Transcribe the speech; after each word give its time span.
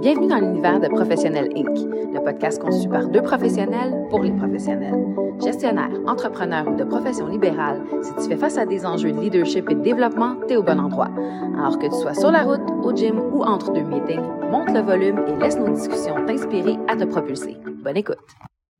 Bienvenue 0.00 0.26
dans 0.26 0.38
l'univers 0.38 0.80
de 0.80 0.88
Professionnel 0.88 1.52
Inc., 1.54 1.78
le 2.12 2.24
podcast 2.24 2.60
conçu 2.60 2.88
par 2.88 3.06
deux 3.06 3.22
professionnels 3.22 4.08
pour 4.10 4.24
les 4.24 4.32
professionnels. 4.32 5.06
Gestionnaire, 5.40 5.92
entrepreneur 6.08 6.66
ou 6.66 6.74
de 6.74 6.82
profession 6.82 7.28
libérale, 7.28 7.80
si 8.02 8.12
tu 8.16 8.22
fais 8.22 8.36
face 8.36 8.58
à 8.58 8.66
des 8.66 8.84
enjeux 8.84 9.12
de 9.12 9.20
leadership 9.20 9.70
et 9.70 9.74
de 9.76 9.82
développement, 9.82 10.34
t'es 10.48 10.56
au 10.56 10.64
bon 10.64 10.80
endroit. 10.80 11.10
Alors 11.56 11.78
que 11.78 11.86
tu 11.86 11.92
sois 11.92 12.14
sur 12.14 12.32
la 12.32 12.42
route, 12.42 12.68
au 12.82 12.92
gym 12.92 13.20
ou 13.32 13.44
entre 13.44 13.72
deux 13.72 13.84
meetings, 13.84 14.26
monte 14.50 14.72
le 14.72 14.80
volume 14.80 15.24
et 15.28 15.36
laisse 15.36 15.56
nos 15.60 15.68
discussions 15.68 16.16
t'inspirer 16.26 16.76
à 16.88 16.96
te 16.96 17.04
propulser. 17.04 17.58
Bonne 17.84 17.98
écoute! 17.98 18.18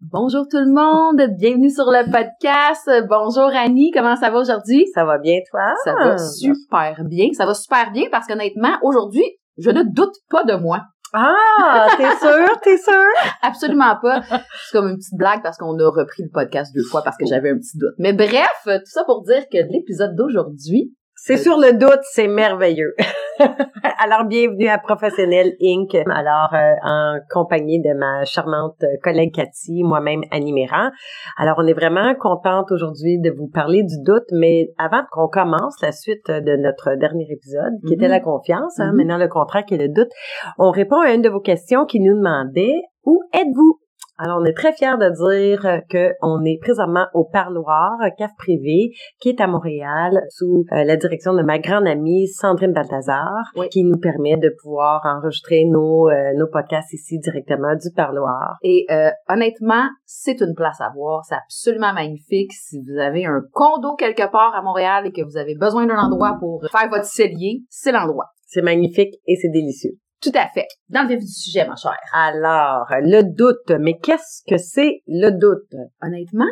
Bonjour 0.00 0.48
tout 0.50 0.58
le 0.58 0.72
monde, 0.72 1.30
bienvenue 1.38 1.70
sur 1.70 1.86
le 1.86 2.10
podcast. 2.10 2.90
Bonjour 3.08 3.50
Annie, 3.54 3.92
comment 3.92 4.16
ça 4.16 4.30
va 4.30 4.40
aujourd'hui? 4.40 4.88
Ça 4.92 5.04
va 5.04 5.18
bien 5.18 5.38
toi? 5.48 5.74
Ça 5.84 5.94
va 5.94 6.18
super 6.18 7.04
bien, 7.04 7.28
ça 7.34 7.46
va 7.46 7.54
super 7.54 7.92
bien 7.92 8.06
parce 8.10 8.26
qu'honnêtement, 8.26 8.78
aujourd'hui, 8.82 9.22
je 9.58 9.70
ne 9.70 9.82
doute 9.82 10.14
pas 10.30 10.44
de 10.44 10.54
moi. 10.54 10.82
Ah, 11.12 11.88
t'es 11.96 12.10
sûr, 12.18 12.60
t'es 12.62 12.76
sûr? 12.76 12.92
Absolument 13.42 13.96
pas. 14.02 14.22
C'est 14.28 14.72
comme 14.72 14.88
une 14.88 14.96
petite 14.96 15.16
blague 15.16 15.42
parce 15.42 15.56
qu'on 15.56 15.78
a 15.78 15.88
repris 15.88 16.24
le 16.24 16.30
podcast 16.30 16.74
deux 16.74 16.82
fois 16.82 17.02
parce 17.02 17.16
que 17.16 17.24
j'avais 17.26 17.50
un 17.50 17.56
petit 17.56 17.78
doute. 17.78 17.94
Mais 17.98 18.12
bref, 18.12 18.50
tout 18.64 18.90
ça 18.90 19.04
pour 19.04 19.22
dire 19.22 19.44
que 19.50 19.58
l'épisode 19.72 20.14
d'aujourd'hui, 20.14 20.94
c'est 21.14 21.38
sur 21.38 21.58
le 21.58 21.72
doute, 21.72 22.00
c'est 22.12 22.28
merveilleux. 22.28 22.94
Alors, 23.98 24.24
bienvenue 24.24 24.68
à 24.68 24.78
Professionnel 24.78 25.52
Inc. 25.62 25.94
Alors, 26.10 26.54
euh, 26.54 26.74
en 26.82 27.18
compagnie 27.30 27.80
de 27.80 27.92
ma 27.94 28.24
charmante 28.24 28.82
collègue 29.02 29.34
Cathy, 29.34 29.82
moi-même 29.82 30.22
Annie 30.30 30.52
Méran. 30.52 30.90
Alors, 31.36 31.56
on 31.58 31.66
est 31.66 31.74
vraiment 31.74 32.14
contente 32.14 32.70
aujourd'hui 32.70 33.20
de 33.20 33.30
vous 33.30 33.48
parler 33.48 33.82
du 33.82 33.96
doute, 34.04 34.26
mais 34.32 34.68
avant 34.78 35.02
qu'on 35.10 35.28
commence 35.28 35.80
la 35.82 35.92
suite 35.92 36.30
de 36.30 36.56
notre 36.56 36.94
dernier 36.96 37.26
épisode, 37.30 37.74
qui 37.86 37.94
était 37.94 38.06
Mhm. 38.06 38.12
la 38.12 38.20
confiance, 38.20 38.78
hein, 38.80 38.90
Mhm. 38.92 38.96
maintenant 38.96 39.18
le 39.18 39.28
contrat 39.28 39.62
qui 39.62 39.74
est 39.74 39.78
le 39.78 39.88
doute, 39.88 40.10
on 40.58 40.70
répond 40.70 41.00
à 41.00 41.12
une 41.12 41.22
de 41.22 41.28
vos 41.28 41.40
questions 41.40 41.84
qui 41.84 42.00
nous 42.00 42.16
demandait 42.16 42.74
«Où 43.04 43.20
êtes-vous?» 43.34 43.80
Alors, 44.18 44.38
on 44.40 44.44
est 44.46 44.54
très 44.54 44.72
fiers 44.72 44.96
de 44.98 45.10
dire 45.10 45.66
euh, 45.66 45.78
que 45.90 46.14
on 46.22 46.42
est 46.46 46.58
présentement 46.62 47.04
au 47.12 47.24
Parloir, 47.30 47.92
euh, 48.02 48.08
cave 48.16 48.30
privé, 48.38 48.92
qui 49.20 49.28
est 49.28 49.42
à 49.42 49.46
Montréal, 49.46 50.22
sous 50.30 50.64
euh, 50.72 50.84
la 50.84 50.96
direction 50.96 51.34
de 51.34 51.42
ma 51.42 51.58
grande 51.58 51.86
amie 51.86 52.26
Sandrine 52.26 52.72
Balthazar, 52.72 53.28
Oui. 53.56 53.68
qui 53.68 53.84
nous 53.84 53.98
permet 53.98 54.38
de 54.38 54.50
pouvoir 54.62 55.02
enregistrer 55.04 55.64
nos, 55.66 56.08
euh, 56.08 56.32
nos 56.34 56.46
podcasts 56.46 56.94
ici 56.94 57.18
directement 57.18 57.74
du 57.74 57.90
Parloir. 57.94 58.56
Et 58.62 58.86
euh, 58.90 59.10
honnêtement, 59.28 59.84
c'est 60.06 60.40
une 60.40 60.54
place 60.56 60.80
à 60.80 60.88
voir. 60.94 61.22
C'est 61.26 61.36
absolument 61.36 61.92
magnifique. 61.92 62.52
Si 62.54 62.80
vous 62.80 62.98
avez 62.98 63.26
un 63.26 63.42
condo 63.52 63.96
quelque 63.96 64.30
part 64.32 64.54
à 64.54 64.62
Montréal 64.62 65.06
et 65.06 65.12
que 65.12 65.22
vous 65.22 65.36
avez 65.36 65.56
besoin 65.56 65.84
d'un 65.86 65.98
endroit 65.98 66.38
pour 66.40 66.64
faire 66.72 66.88
votre 66.88 67.04
cellier, 67.04 67.64
c'est 67.68 67.92
l'endroit. 67.92 68.28
C'est 68.46 68.62
magnifique 68.62 69.14
et 69.26 69.36
c'est 69.36 69.50
délicieux. 69.50 69.98
Tout 70.22 70.32
à 70.34 70.48
fait. 70.48 70.66
Dans 70.88 71.02
le 71.02 71.08
vif 71.10 71.20
du 71.20 71.26
sujet, 71.26 71.66
ma 71.66 71.76
chère. 71.76 71.96
Alors, 72.12 72.86
le 73.02 73.22
doute. 73.22 73.70
Mais 73.80 73.98
qu'est-ce 73.98 74.42
que 74.48 74.56
c'est 74.56 75.02
le 75.06 75.30
doute? 75.30 75.68
Honnêtement, 76.02 76.46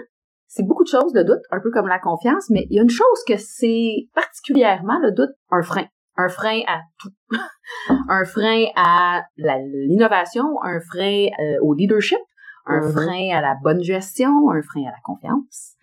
c'est 0.46 0.64
beaucoup 0.64 0.84
de 0.84 0.88
choses, 0.88 1.12
le 1.14 1.24
doute, 1.24 1.40
un 1.50 1.60
peu 1.60 1.70
comme 1.70 1.88
la 1.88 1.98
confiance, 1.98 2.50
mais 2.50 2.66
il 2.70 2.76
y 2.76 2.78
a 2.78 2.82
une 2.82 2.90
chose 2.90 3.24
que 3.26 3.36
c'est 3.36 4.08
particulièrement, 4.14 4.98
le 5.00 5.12
doute, 5.12 5.30
un 5.50 5.62
frein. 5.62 5.86
Un 6.16 6.28
frein 6.28 6.60
à 6.68 6.80
tout. 7.00 7.10
un 8.08 8.24
frein 8.24 8.66
à 8.76 9.22
l'innovation, 9.36 10.44
un 10.62 10.78
frein 10.80 11.26
euh, 11.40 11.56
au 11.62 11.74
leadership, 11.74 12.18
un 12.66 12.80
Mhm. 12.80 12.92
frein 12.92 13.30
à 13.36 13.40
la 13.40 13.56
bonne 13.62 13.82
gestion, 13.82 14.28
un 14.50 14.62
frein 14.62 14.82
à 14.82 14.90
la 14.92 15.00
confiance. 15.02 15.74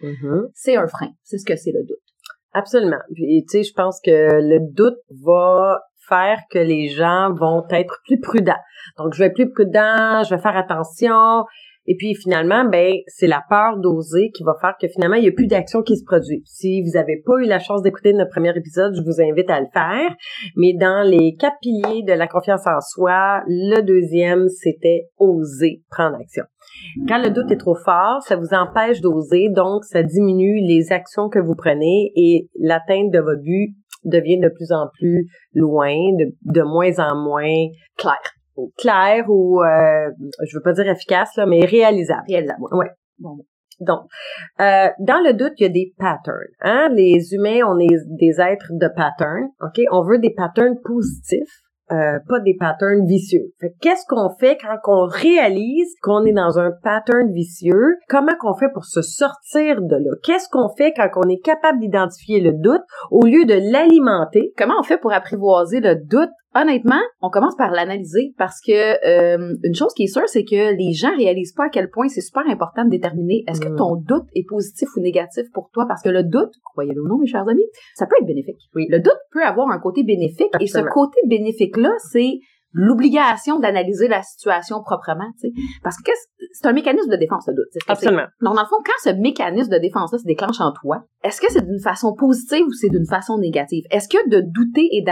C'est 0.54 0.78
un 0.78 0.88
frein. 0.88 1.09
C'est 1.24 1.38
ce 1.38 1.46
que 1.46 1.56
c'est 1.58 1.72
le 1.72 1.84
doute. 1.84 1.98
Absolument. 2.54 3.00
Puis, 3.14 3.44
tu 3.50 3.58
sais, 3.58 3.64
je 3.64 3.74
pense 3.74 4.00
que 4.04 4.09
le 4.42 4.59
doute 4.72 5.00
va 5.24 5.82
faire 6.07 6.39
que 6.49 6.59
les 6.59 6.88
gens 6.89 7.33
vont 7.33 7.63
être 7.69 8.02
plus 8.05 8.19
prudents. 8.19 8.53
Donc, 8.97 9.13
je 9.13 9.19
vais 9.19 9.27
être 9.27 9.35
plus 9.35 9.52
prudent, 9.52 10.23
je 10.23 10.35
vais 10.35 10.41
faire 10.41 10.57
attention. 10.57 11.45
Et 11.88 11.95
puis, 11.95 12.13
finalement, 12.13 12.63
ben, 12.66 12.94
c'est 13.07 13.27
la 13.27 13.41
peur 13.49 13.77
d'oser 13.77 14.29
qui 14.35 14.44
va 14.44 14.55
faire 14.61 14.75
que 14.79 14.88
finalement, 14.88 15.16
il 15.16 15.23
n'y 15.23 15.29
a 15.29 15.31
plus 15.31 15.47
d'action 15.47 15.81
qui 15.81 15.97
se 15.97 16.03
produit. 16.03 16.44
Si 16.45 16.81
vous 16.84 16.91
n'avez 16.91 17.22
pas 17.25 17.34
eu 17.40 17.45
la 17.45 17.57
chance 17.57 17.81
d'écouter 17.81 18.13
notre 18.13 18.29
premier 18.29 18.56
épisode, 18.56 18.94
je 18.95 19.01
vous 19.01 19.19
invite 19.19 19.50
à 19.50 19.59
le 19.59 19.67
faire. 19.73 20.16
Mais 20.56 20.73
dans 20.79 21.01
les 21.01 21.35
quatre 21.40 21.57
piliers 21.61 22.03
de 22.03 22.13
la 22.13 22.28
confiance 22.28 22.67
en 22.67 22.79
soi, 22.81 23.41
le 23.47 23.81
deuxième, 23.81 24.47
c'était 24.47 25.07
oser 25.17 25.81
prendre 25.90 26.17
action. 26.17 26.44
Quand 27.07 27.22
le 27.22 27.31
doute 27.31 27.51
est 27.51 27.57
trop 27.57 27.75
fort, 27.75 28.22
ça 28.22 28.35
vous 28.35 28.53
empêche 28.53 29.01
d'oser, 29.01 29.50
donc 29.50 29.84
ça 29.84 30.03
diminue 30.03 30.59
les 30.61 30.91
actions 30.91 31.29
que 31.29 31.40
vous 31.40 31.56
prenez 31.56 32.11
et 32.16 32.47
l'atteinte 32.59 33.11
de 33.11 33.19
votre 33.19 33.41
but 33.41 33.75
devient 34.03 34.39
de 34.39 34.50
plus 34.50 34.72
en 34.72 34.88
plus 34.97 35.28
loin, 35.53 35.94
de, 36.17 36.35
de 36.44 36.62
moins 36.62 36.97
en 37.00 37.16
moins 37.16 37.67
Clair. 37.97 38.17
clair 38.78 39.25
ou, 39.29 39.62
euh, 39.62 40.09
je 40.47 40.57
veux 40.57 40.63
pas 40.63 40.73
dire 40.73 40.88
efficace, 40.89 41.35
là, 41.38 41.45
mais 41.45 41.66
réalisable. 41.66 42.23
Réalisable. 42.28 42.61
Ouais. 42.72 42.90
Bon. 43.19 43.38
Donc, 43.79 44.01
euh, 44.59 44.90
dans 45.00 45.23
le 45.23 45.34
doute, 45.34 45.53
il 45.57 45.63
y 45.63 45.66
a 45.66 45.69
des 45.69 45.94
patterns. 45.97 46.53
Hein? 46.61 46.90
Les 46.94 47.34
humains, 47.34 47.61
on 47.67 47.79
est 47.79 47.95
des 48.07 48.40
êtres 48.40 48.72
de 48.72 48.88
patterns. 48.95 49.50
Ok, 49.59 49.81
on 49.91 50.03
veut 50.03 50.19
des 50.19 50.34
patterns 50.35 50.79
positifs. 50.84 51.61
Euh, 51.91 52.19
pas 52.28 52.40
des 52.40 52.56
patterns 52.57 53.06
vicieux. 53.06 53.52
Qu'est-ce 53.81 54.06
qu'on 54.07 54.29
fait 54.40 54.57
quand 54.57 54.78
on 54.88 55.06
réalise 55.06 55.94
qu'on 56.02 56.25
est 56.25 56.34
dans 56.34 56.57
un 56.57 56.72
pattern 56.72 57.31
vicieux? 57.31 57.97
Comment 58.07 58.35
qu'on 58.40 58.53
fait 58.53 58.69
pour 58.74 58.85
se 58.85 59.02
sortir 59.02 59.81
de 59.81 59.96
là? 59.96 60.12
Qu'est-ce 60.24 60.50
qu'on 60.50 60.69
fait 60.69 60.94
quand 60.96 61.09
on 61.18 61.29
est 61.29 61.41
capable 61.44 61.79
d'identifier 61.79 62.40
le 62.40 62.53
doute 62.53 62.81
au 63.09 63.25
lieu 63.25 63.46
de 63.46 63.72
l'alimenter? 63.72 64.53
Comment 64.57 64.75
on 64.79 64.84
fait 64.84 64.97
pour 64.97 65.13
apprivoiser 65.13 65.79
le 65.79 65.96
doute? 65.96 66.29
Honnêtement, 66.53 67.00
on 67.22 67.29
commence 67.29 67.56
par 67.56 67.72
l'analyser 67.72 68.34
parce 68.38 68.59
que 68.59 68.72
euh, 68.72 69.56
une 69.63 69.73
chose 69.73 69.94
qui 69.94 70.03
est 70.03 70.07
sûre, 70.07 70.28
c'est 70.28 70.44
que 70.44 70.75
les 70.75 70.91
gens 70.94 71.16
réalisent 71.16 71.53
pas 71.53 71.66
à 71.66 71.69
quel 71.69 71.89
point 71.89 72.09
c'est 72.09 72.22
super 72.22 72.44
important 72.47 72.84
de 72.84 72.89
déterminer 72.89 73.45
est-ce 73.47 73.62
que 73.62 73.69
Mm. 73.69 73.78
ton 73.78 73.95
doute 73.95 74.28
est 74.35 74.45
positif 74.47 74.90
ou 74.97 75.00
négatif 75.00 75.44
pour 75.53 75.69
toi 75.72 75.85
parce 75.88 76.01
que 76.01 76.09
le 76.09 76.23
doute, 76.23 76.53
croyez-le 76.63 77.01
ou 77.01 77.07
non 77.07 77.17
mes 77.17 77.28
chers 77.28 77.47
amis, 77.47 77.66
ça 77.95 78.06
peut 78.06 78.16
être 78.19 78.28
bénéfique. 78.28 78.59
Oui. 78.75 78.88
Le 78.90 79.00
doute 79.00 79.19
peut 79.31 79.44
avoir 79.44 79.69
un 79.69 79.79
côté 79.79 80.03
bénéfique 80.03 80.51
et 80.59 80.67
ce 80.67 80.79
côté 80.79 81.19
bénéfique 81.25 81.78
là, 81.78 81.94
c'est 82.11 82.40
l'obligation 82.74 83.59
d'analyser 83.59 84.08
la 84.08 84.22
situation 84.22 84.82
proprement, 84.82 85.30
tu 85.40 85.50
sais. 85.50 85.54
Parce 85.84 85.98
que 85.98 86.12
c'est 86.54 86.68
un 86.68 86.74
mécanisme 86.74 87.09
de 87.09 87.18
défense, 87.18 87.46
le 87.48 87.54
doute. 87.54 87.82
Absolument. 87.88 88.26
Donc, 88.42 88.56
dans 88.56 88.62
le 88.62 88.68
fond, 88.68 88.78
quand 88.86 89.12
ce 89.12 89.16
mécanisme 89.16 89.72
de 89.72 89.78
défense-là 89.78 90.18
se 90.20 90.26
déclenche 90.26 90.59
en 90.59 90.72
toi, 90.72 91.04
est-ce 91.24 91.40
que 91.40 91.52
c'est 91.52 91.66
d'une 91.66 91.82
façon 91.82 92.14
positive 92.18 92.66
ou 92.66 92.72
c'est 92.72 92.90
d'une 92.90 93.06
façon 93.06 93.38
négative? 93.38 93.84
Est-ce 93.92 94.08
que 94.09 94.30
de 94.30 94.42
douter 94.42 94.88
et 94.92 95.04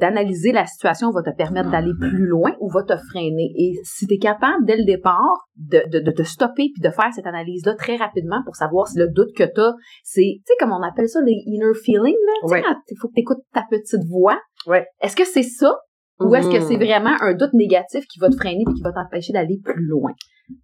d'analyser 0.00 0.52
la 0.52 0.66
situation 0.66 1.10
va 1.10 1.22
te 1.22 1.34
permettre 1.36 1.70
d'aller 1.70 1.92
plus 2.00 2.26
loin 2.26 2.52
ou 2.60 2.68
va 2.68 2.82
te 2.82 2.96
freiner? 2.96 3.52
Et 3.56 3.74
si 3.84 4.06
tu 4.06 4.14
es 4.14 4.18
capable, 4.18 4.64
dès 4.64 4.76
le 4.76 4.84
départ, 4.84 5.46
de, 5.56 5.82
de, 5.90 6.00
de 6.00 6.10
te 6.10 6.22
stopper 6.22 6.70
puis 6.74 6.82
de 6.82 6.90
faire 6.90 7.12
cette 7.14 7.26
analyse-là 7.26 7.74
très 7.74 7.96
rapidement 7.96 8.42
pour 8.44 8.56
savoir 8.56 8.88
si 8.88 8.98
le 8.98 9.08
doute 9.08 9.34
que 9.36 9.44
tu 9.44 9.60
as, 9.60 9.74
c'est, 10.02 10.20
tu 10.20 10.42
sais, 10.44 10.54
comme 10.58 10.72
on 10.72 10.82
appelle 10.82 11.08
ça, 11.08 11.20
les 11.22 11.42
inner 11.46 11.74
feelings, 11.74 12.14
là. 12.42 12.74
Il 12.90 12.96
faut 13.00 13.08
que 13.08 13.14
tu 13.14 13.20
écoutes 13.20 13.44
ta 13.52 13.64
petite 13.70 14.04
voix. 14.08 14.38
Ouais. 14.66 14.86
Est-ce 15.00 15.16
que 15.16 15.24
c'est 15.24 15.42
ça? 15.42 15.76
Ou 16.20 16.34
est-ce 16.34 16.48
que 16.48 16.56
Mhm. 16.56 16.62
c'est 16.68 16.76
vraiment 16.76 17.14
un 17.20 17.34
doute 17.34 17.52
négatif 17.52 18.06
qui 18.06 18.18
va 18.18 18.28
te 18.28 18.36
freiner 18.36 18.62
et 18.68 18.74
qui 18.74 18.82
va 18.82 18.92
t'empêcher 18.92 19.32
d'aller 19.32 19.58
plus 19.62 19.84
loin? 19.86 20.12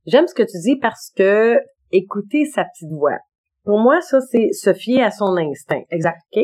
J'aime 0.06 0.26
ce 0.26 0.34
que 0.34 0.42
tu 0.42 0.58
dis 0.64 0.76
parce 0.76 1.10
que 1.16 1.58
écouter 1.92 2.44
sa 2.46 2.64
petite 2.64 2.90
voix. 2.90 3.18
Pour 3.64 3.78
moi, 3.78 4.00
ça, 4.00 4.20
c'est 4.20 4.50
se 4.52 4.72
fier 4.72 5.02
à 5.02 5.10
son 5.10 5.36
instinct. 5.36 5.82
Exact. 5.90 6.18
OK? 6.34 6.42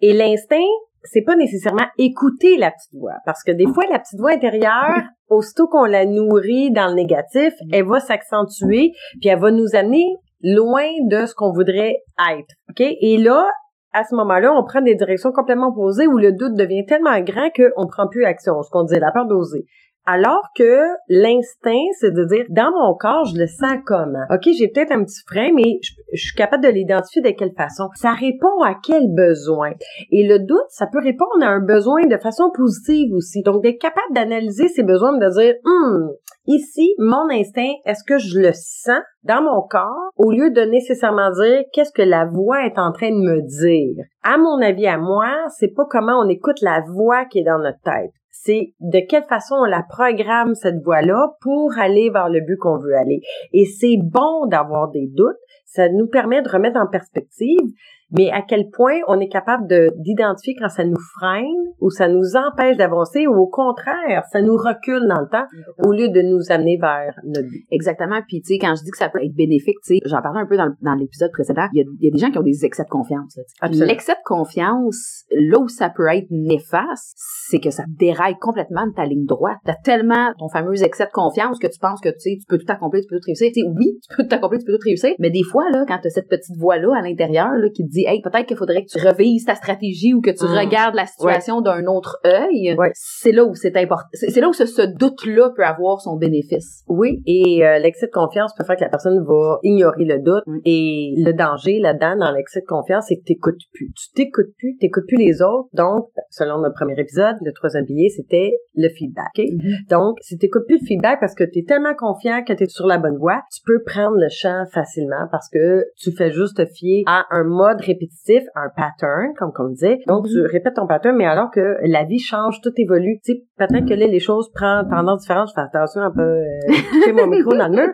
Et 0.00 0.12
l'instinct, 0.12 0.56
c'est 1.04 1.22
pas 1.22 1.34
nécessairement 1.34 1.86
écouter 1.98 2.56
la 2.58 2.70
petite 2.70 2.92
voix. 2.94 3.14
Parce 3.24 3.42
que 3.42 3.52
des 3.52 3.66
fois, 3.72 3.84
la 3.90 3.98
petite 3.98 4.20
voix 4.20 4.32
intérieure, 4.32 5.00
aussitôt 5.28 5.66
qu'on 5.66 5.84
la 5.84 6.04
nourrit 6.04 6.70
dans 6.70 6.88
le 6.88 6.94
négatif, 6.94 7.54
elle 7.72 7.86
va 7.86 8.00
s'accentuer, 8.00 8.92
puis 9.20 9.28
elle 9.28 9.40
va 9.40 9.50
nous 9.50 9.74
amener 9.74 10.04
loin 10.42 10.86
de 11.08 11.24
ce 11.26 11.34
qu'on 11.34 11.52
voudrait 11.52 11.96
être. 12.30 12.54
OK? 12.70 12.80
Et 12.80 13.16
là, 13.16 13.48
à 13.92 14.04
ce 14.04 14.14
moment-là, 14.14 14.52
on 14.52 14.64
prend 14.64 14.80
des 14.80 14.94
directions 14.94 15.32
complètement 15.32 15.68
opposées 15.68 16.06
où 16.06 16.16
le 16.18 16.32
doute 16.32 16.54
devient 16.54 16.86
tellement 16.86 17.20
grand 17.20 17.50
qu'on 17.50 17.86
prend 17.86 18.08
plus 18.08 18.24
action, 18.24 18.62
ce 18.62 18.70
qu'on 18.70 18.84
disait, 18.84 19.00
la 19.00 19.12
peur 19.12 19.26
d'oser. 19.26 19.66
Alors 20.04 20.48
que 20.56 20.80
l'instinct, 21.08 21.86
c'est 22.00 22.12
de 22.12 22.24
dire, 22.24 22.44
dans 22.50 22.72
mon 22.72 22.94
corps, 22.96 23.24
je 23.24 23.38
le 23.38 23.46
sens 23.46 23.78
comment? 23.86 24.24
OK, 24.30 24.48
j'ai 24.58 24.66
peut-être 24.68 24.90
un 24.90 25.04
petit 25.04 25.22
frein, 25.28 25.52
mais 25.54 25.78
je, 25.80 25.92
je 26.12 26.20
suis 26.20 26.34
capable 26.34 26.64
de 26.64 26.70
l'identifier 26.70 27.22
de 27.22 27.30
quelle 27.30 27.54
façon. 27.56 27.88
Ça 27.94 28.12
répond 28.12 28.62
à 28.64 28.74
quel 28.82 29.14
besoin? 29.14 29.70
Et 30.10 30.26
le 30.26 30.40
doute, 30.40 30.70
ça 30.70 30.88
peut 30.88 31.00
répondre 31.00 31.42
à 31.42 31.50
un 31.50 31.60
besoin 31.60 32.06
de 32.06 32.16
façon 32.16 32.50
positive 32.52 33.14
aussi. 33.14 33.42
Donc, 33.42 33.62
d'être 33.62 33.80
capable 33.80 34.12
d'analyser 34.12 34.66
ces 34.68 34.82
besoins, 34.82 35.16
de 35.16 35.40
dire, 35.40 35.54
hum, 35.64 36.10
ici, 36.46 36.94
mon 36.98 37.30
instinct, 37.30 37.72
est-ce 37.84 38.02
que 38.04 38.18
je 38.18 38.40
le 38.40 38.52
sens 38.52 39.02
dans 39.22 39.42
mon 39.42 39.62
corps? 39.68 40.10
Au 40.16 40.32
lieu 40.32 40.50
de 40.50 40.62
nécessairement 40.62 41.30
dire 41.30 41.62
qu'est-ce 41.72 41.92
que 41.92 42.02
la 42.02 42.24
voix 42.24 42.66
est 42.66 42.78
en 42.78 42.90
train 42.90 43.10
de 43.10 43.22
me 43.22 43.40
dire? 43.40 44.04
À 44.24 44.36
mon 44.36 44.60
avis, 44.60 44.88
à 44.88 44.98
moi, 44.98 45.28
c'est 45.58 45.72
pas 45.74 45.84
comment 45.88 46.20
on 46.24 46.28
écoute 46.28 46.60
la 46.60 46.82
voix 46.92 47.24
qui 47.26 47.38
est 47.38 47.44
dans 47.44 47.58
notre 47.58 47.80
tête 47.84 48.10
c'est 48.44 48.74
de 48.80 48.98
quelle 49.08 49.22
façon 49.24 49.54
on 49.54 49.64
la 49.64 49.84
programme 49.88 50.54
cette 50.54 50.82
voie-là 50.82 51.36
pour 51.40 51.78
aller 51.78 52.10
vers 52.10 52.28
le 52.28 52.40
but 52.40 52.56
qu'on 52.56 52.78
veut 52.78 52.96
aller. 52.96 53.20
Et 53.52 53.66
c'est 53.66 53.98
bon 54.02 54.46
d'avoir 54.46 54.90
des 54.90 55.06
doutes, 55.06 55.38
ça 55.72 55.88
nous 55.88 56.06
permet 56.06 56.42
de 56.42 56.48
remettre 56.48 56.78
en 56.78 56.86
perspective 56.86 57.72
mais 58.12 58.30
à 58.30 58.42
quel 58.42 58.68
point 58.70 58.98
on 59.08 59.18
est 59.20 59.28
capable 59.28 59.66
de 59.66 59.90
d'identifier 59.96 60.54
quand 60.58 60.68
ça 60.68 60.84
nous 60.84 61.00
freine 61.18 61.72
ou 61.80 61.90
ça 61.90 62.08
nous 62.08 62.36
empêche 62.36 62.76
d'avancer 62.76 63.26
ou 63.26 63.34
au 63.34 63.46
contraire, 63.46 64.24
ça 64.30 64.42
nous 64.42 64.56
recule 64.56 65.08
dans 65.08 65.20
le 65.20 65.28
temps 65.28 65.46
au 65.84 65.92
lieu 65.92 66.08
de 66.08 66.20
nous 66.20 66.52
amener 66.52 66.76
vers 66.80 67.18
notre 67.24 67.48
but. 67.48 67.64
Exactement. 67.70 68.20
Puis 68.28 68.42
tu 68.42 68.54
sais, 68.54 68.58
quand 68.58 68.74
je 68.76 68.84
dis 68.84 68.90
que 68.90 68.98
ça 68.98 69.08
peut 69.08 69.22
être 69.24 69.34
bénéfique, 69.34 69.76
tu 69.84 69.94
sais, 69.94 70.00
j'en 70.04 70.20
parlais 70.20 70.40
un 70.40 70.46
peu 70.46 70.56
dans, 70.56 70.70
dans 70.82 70.94
l'épisode 70.94 71.30
précédent. 71.32 71.66
Il 71.72 71.78
y, 71.78 71.80
a, 71.80 71.84
il 72.00 72.04
y, 72.04 72.08
a, 72.08 72.12
des 72.12 72.18
gens 72.18 72.30
qui 72.30 72.38
ont 72.38 72.42
des 72.42 72.64
excès 72.64 72.84
de 72.84 72.88
confiance. 72.88 73.38
L'excès 73.70 74.12
de 74.12 74.24
confiance, 74.24 75.24
là 75.30 75.58
où 75.58 75.68
ça 75.68 75.88
peut 75.88 76.06
être 76.08 76.30
néfaste, 76.30 77.14
c'est 77.48 77.60
que 77.60 77.70
ça 77.70 77.84
déraille 77.88 78.36
complètement 78.40 78.86
de 78.86 78.92
ta 78.92 79.04
ligne 79.04 79.24
droite. 79.24 79.56
T'as 79.64 79.76
tellement 79.84 80.32
ton 80.38 80.48
fameux 80.48 80.82
excès 80.82 81.06
de 81.06 81.12
confiance 81.12 81.58
que 81.58 81.66
tu 81.66 81.78
penses 81.78 82.00
que 82.00 82.10
tu 82.10 82.20
sais, 82.20 82.36
tu 82.38 82.46
peux 82.46 82.58
tout 82.58 82.70
accomplir, 82.70 83.02
tu 83.02 83.08
peux 83.08 83.20
tout 83.20 83.26
réussir. 83.26 83.48
Tu 83.54 83.60
sais, 83.60 83.66
oui, 83.66 83.98
tu 84.02 84.16
peux 84.16 84.28
tout 84.28 84.34
accomplir, 84.34 84.60
tu 84.60 84.66
peux 84.66 84.74
tout 84.74 84.84
réussir. 84.84 85.14
Mais 85.18 85.30
des 85.30 85.42
fois 85.42 85.61
là, 85.70 85.84
quand 85.86 85.98
t'as 86.02 86.10
cette 86.10 86.28
petite 86.28 86.56
voix 86.56 86.78
là 86.78 86.96
à 86.96 87.02
l'intérieur 87.02 87.52
là 87.52 87.68
qui 87.68 87.84
te 87.84 87.90
dit 87.90 88.04
hey, 88.06 88.20
peut-être 88.22 88.46
qu'il 88.46 88.56
faudrait 88.56 88.84
que 88.84 88.90
tu 88.90 88.98
revises 88.98 89.44
ta 89.44 89.54
stratégie 89.54 90.14
ou 90.14 90.20
que 90.20 90.30
tu 90.30 90.44
mm. 90.44 90.58
regardes 90.58 90.94
la 90.94 91.06
situation 91.06 91.60
d'un 91.60 91.86
autre 91.86 92.18
œil. 92.24 92.76
C'est 92.94 93.32
là 93.32 93.44
où 93.44 93.54
c'est 93.54 93.76
important. 93.76 94.08
C'est 94.12 94.40
là 94.40 94.48
où 94.48 94.52
ce, 94.52 94.82
doute-là 94.82 95.50
peut 95.56 95.64
avoir 95.64 96.00
son 96.00 96.16
bénéfice. 96.16 96.84
Oui, 96.88 97.22
et 97.26 97.64
euh, 97.64 97.78
l'excès 97.78 98.06
de 98.06 98.12
confiance 98.12 98.52
peut 98.56 98.64
faire 98.64 98.76
que 98.76 98.82
la 98.82 98.88
personne 98.88 99.22
va 99.24 99.58
ignorer 99.62 100.04
le 100.04 100.18
doute. 100.18 100.44
Mm. 100.46 100.58
Et 100.64 101.14
le 101.18 101.32
danger 101.32 101.78
là-dedans, 101.78 102.16
dans 102.16 102.32
l'excès 102.32 102.60
de 102.60 102.66
confiance, 102.66 103.06
c'est 103.08 103.16
que 103.16 103.24
t'écoutes 103.24 103.60
plus. 103.72 103.92
Tu 103.94 104.12
t'écoutes 104.14 104.54
plus, 104.58 104.76
t'écoutes 104.78 105.06
plus 105.06 105.16
les 105.16 105.42
autres. 105.42 105.68
Donc, 105.72 106.08
selon 106.30 106.58
notre 106.58 106.74
premier 106.74 106.98
épisode, 106.98 107.36
le 107.42 107.52
troisième 107.52 107.84
pilier, 107.84 108.08
c'était 108.08 108.52
le 108.74 108.88
feedback. 108.88 109.32
Mm-hmm. 109.36 109.88
Donc, 109.90 110.16
si 110.20 110.38
t'écoutes 110.38 110.66
plus 110.66 110.78
le 110.80 110.86
feedback 110.86 111.20
parce 111.20 111.34
que 111.34 111.44
t'es 111.44 111.64
tellement 111.66 111.94
confiant 111.94 112.42
que 112.44 112.52
t'es 112.52 112.66
sur 112.66 112.86
la 112.86 112.98
bonne 112.98 113.18
voie, 113.18 113.40
tu 113.52 113.60
peux 113.64 113.82
prendre 113.84 114.16
le 114.16 114.28
champ 114.28 114.64
facilement 114.72 115.26
parce 115.30 115.48
que 115.52 115.84
tu 115.96 116.12
fais 116.12 116.30
juste 116.30 116.56
te 116.56 116.66
fier 116.66 117.02
à 117.06 117.24
un 117.30 117.44
mode 117.44 117.80
répétitif, 117.80 118.42
un 118.54 118.68
pattern, 118.76 119.32
comme 119.36 119.52
on 119.58 119.68
disait. 119.68 119.98
Donc, 120.06 120.26
tu 120.26 120.34
mm-hmm. 120.34 120.50
répètes 120.50 120.74
ton 120.74 120.86
pattern, 120.86 121.16
mais 121.16 121.26
alors 121.26 121.50
que 121.50 121.76
la 121.84 122.04
vie 122.04 122.18
change, 122.18 122.60
tout 122.62 122.72
évolue. 122.76 123.20
Tu 123.24 123.32
sais, 123.32 123.42
peut-être 123.58 123.86
que 123.86 123.94
là, 123.94 124.06
les 124.06 124.20
choses 124.20 124.50
prennent 124.52 124.88
tendance 124.88 125.20
différente. 125.20 125.48
Je 125.48 125.54
fais 125.54 125.60
attention 125.60 126.00
un 126.00 126.10
peu, 126.10 126.22
euh, 126.22 127.12
mon 127.14 127.26
micro 127.26 127.54
dans 127.54 127.68
le 127.68 127.76
mur. 127.76 127.88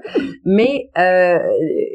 Mais 0.44 0.88
euh, 0.98 1.38